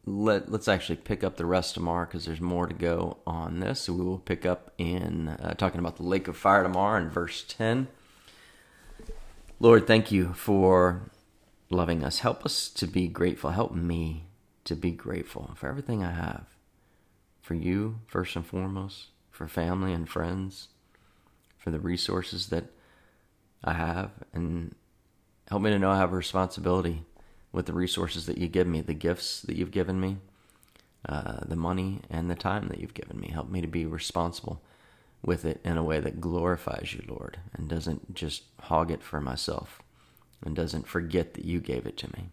let 0.04 0.50
let's 0.50 0.66
actually 0.66 0.96
pick 0.96 1.22
up 1.22 1.36
the 1.36 1.46
rest 1.46 1.74
tomorrow 1.74 2.04
because 2.06 2.26
there's 2.26 2.40
more 2.40 2.66
to 2.66 2.74
go 2.74 3.18
on 3.26 3.60
this. 3.60 3.82
So 3.82 3.92
we 3.92 4.04
will 4.04 4.18
pick 4.18 4.44
up 4.44 4.72
in 4.76 5.28
uh, 5.28 5.54
talking 5.54 5.78
about 5.78 5.96
the 5.96 6.02
lake 6.02 6.26
of 6.26 6.36
fire 6.36 6.64
tomorrow 6.64 7.00
in 7.00 7.10
verse 7.10 7.44
ten. 7.46 7.86
Lord, 9.60 9.86
thank 9.86 10.10
you 10.10 10.32
for 10.32 11.12
loving 11.70 12.02
us. 12.02 12.18
Help 12.18 12.44
us 12.44 12.68
to 12.70 12.88
be 12.88 13.06
grateful. 13.06 13.50
Help 13.50 13.72
me 13.72 14.24
to 14.64 14.74
be 14.74 14.90
grateful 14.90 15.52
for 15.54 15.68
everything 15.68 16.02
I 16.02 16.10
have. 16.10 16.46
For 17.52 17.56
you, 17.56 18.00
first 18.06 18.34
and 18.34 18.46
foremost, 18.46 19.08
for 19.30 19.46
family 19.46 19.92
and 19.92 20.08
friends, 20.08 20.68
for 21.58 21.70
the 21.70 21.78
resources 21.78 22.46
that 22.46 22.64
I 23.62 23.74
have, 23.74 24.10
and 24.32 24.74
help 25.48 25.60
me 25.60 25.68
to 25.68 25.78
know 25.78 25.90
I 25.90 25.98
have 25.98 26.14
a 26.14 26.16
responsibility 26.16 27.04
with 27.52 27.66
the 27.66 27.74
resources 27.74 28.24
that 28.24 28.38
you 28.38 28.48
give 28.48 28.66
me, 28.66 28.80
the 28.80 28.94
gifts 28.94 29.42
that 29.42 29.54
you've 29.54 29.70
given 29.70 30.00
me, 30.00 30.16
uh, 31.06 31.40
the 31.44 31.54
money, 31.54 32.00
and 32.08 32.30
the 32.30 32.34
time 32.34 32.68
that 32.68 32.80
you've 32.80 32.94
given 32.94 33.20
me. 33.20 33.28
Help 33.28 33.50
me 33.50 33.60
to 33.60 33.66
be 33.66 33.84
responsible 33.84 34.62
with 35.22 35.44
it 35.44 35.60
in 35.62 35.76
a 35.76 35.84
way 35.84 36.00
that 36.00 36.22
glorifies 36.22 36.94
you, 36.94 37.04
Lord, 37.06 37.36
and 37.52 37.68
doesn't 37.68 38.14
just 38.14 38.44
hog 38.60 38.90
it 38.90 39.02
for 39.02 39.20
myself 39.20 39.82
and 40.42 40.56
doesn't 40.56 40.88
forget 40.88 41.34
that 41.34 41.44
you 41.44 41.60
gave 41.60 41.84
it 41.84 41.98
to 41.98 42.10
me. 42.16 42.30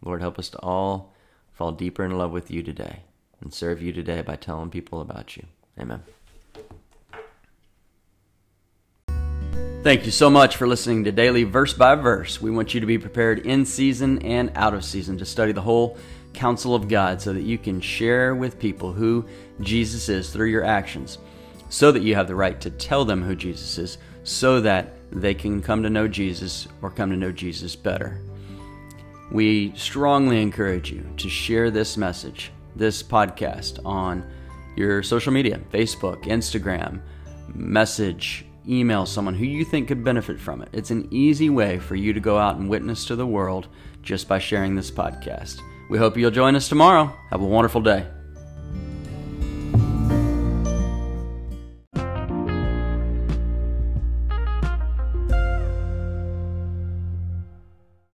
Lord, 0.00 0.20
help 0.20 0.38
us 0.38 0.50
to 0.50 0.58
all 0.60 1.16
fall 1.52 1.72
deeper 1.72 2.04
in 2.04 2.16
love 2.16 2.30
with 2.30 2.48
you 2.48 2.62
today 2.62 3.00
and 3.40 3.52
serve 3.52 3.82
you 3.82 3.92
today 3.92 4.22
by 4.22 4.36
telling 4.36 4.70
people 4.70 5.00
about 5.00 5.36
you. 5.36 5.44
Amen. 5.78 6.02
Thank 9.82 10.04
you 10.04 10.12
so 10.12 10.28
much 10.28 10.56
for 10.56 10.68
listening 10.68 11.04
to 11.04 11.12
Daily 11.12 11.44
Verse 11.44 11.72
by 11.72 11.94
Verse. 11.94 12.38
We 12.38 12.50
want 12.50 12.74
you 12.74 12.80
to 12.80 12.86
be 12.86 12.98
prepared 12.98 13.46
in 13.46 13.64
season 13.64 14.20
and 14.20 14.52
out 14.54 14.74
of 14.74 14.84
season 14.84 15.16
to 15.16 15.24
study 15.24 15.52
the 15.52 15.62
whole 15.62 15.96
counsel 16.34 16.74
of 16.74 16.86
God 16.86 17.22
so 17.22 17.32
that 17.32 17.42
you 17.42 17.56
can 17.56 17.80
share 17.80 18.34
with 18.34 18.58
people 18.58 18.92
who 18.92 19.24
Jesus 19.62 20.10
is 20.10 20.30
through 20.30 20.48
your 20.48 20.64
actions, 20.64 21.16
so 21.70 21.90
that 21.92 22.02
you 22.02 22.14
have 22.14 22.28
the 22.28 22.34
right 22.34 22.60
to 22.60 22.70
tell 22.70 23.06
them 23.06 23.22
who 23.22 23.34
Jesus 23.34 23.78
is, 23.78 23.98
so 24.22 24.60
that 24.60 24.92
they 25.10 25.32
can 25.32 25.62
come 25.62 25.82
to 25.82 25.88
know 25.88 26.06
Jesus 26.06 26.68
or 26.82 26.90
come 26.90 27.08
to 27.10 27.16
know 27.16 27.32
Jesus 27.32 27.74
better. 27.74 28.20
We 29.32 29.72
strongly 29.76 30.42
encourage 30.42 30.92
you 30.92 31.06
to 31.16 31.30
share 31.30 31.70
this 31.70 31.96
message, 31.96 32.52
this 32.76 33.02
podcast, 33.02 33.84
on 33.84 34.28
your 34.76 35.02
social 35.02 35.32
media 35.32 35.60
Facebook, 35.72 36.24
Instagram, 36.24 37.00
message, 37.54 38.46
email 38.68 39.06
someone 39.06 39.34
who 39.34 39.44
you 39.44 39.64
think 39.64 39.88
could 39.88 40.04
benefit 40.04 40.38
from 40.38 40.62
it. 40.62 40.68
It's 40.72 40.90
an 40.90 41.08
easy 41.10 41.50
way 41.50 41.78
for 41.78 41.96
you 41.96 42.12
to 42.12 42.20
go 42.20 42.38
out 42.38 42.56
and 42.56 42.68
witness 42.68 43.04
to 43.06 43.16
the 43.16 43.26
world 43.26 43.68
just 44.02 44.28
by 44.28 44.38
sharing 44.38 44.74
this 44.74 44.90
podcast. 44.90 45.60
We 45.88 45.98
hope 45.98 46.16
you'll 46.16 46.30
join 46.30 46.54
us 46.54 46.68
tomorrow. 46.68 47.12
Have 47.30 47.40
a 47.40 47.46
wonderful 47.46 47.80
day. 47.80 48.06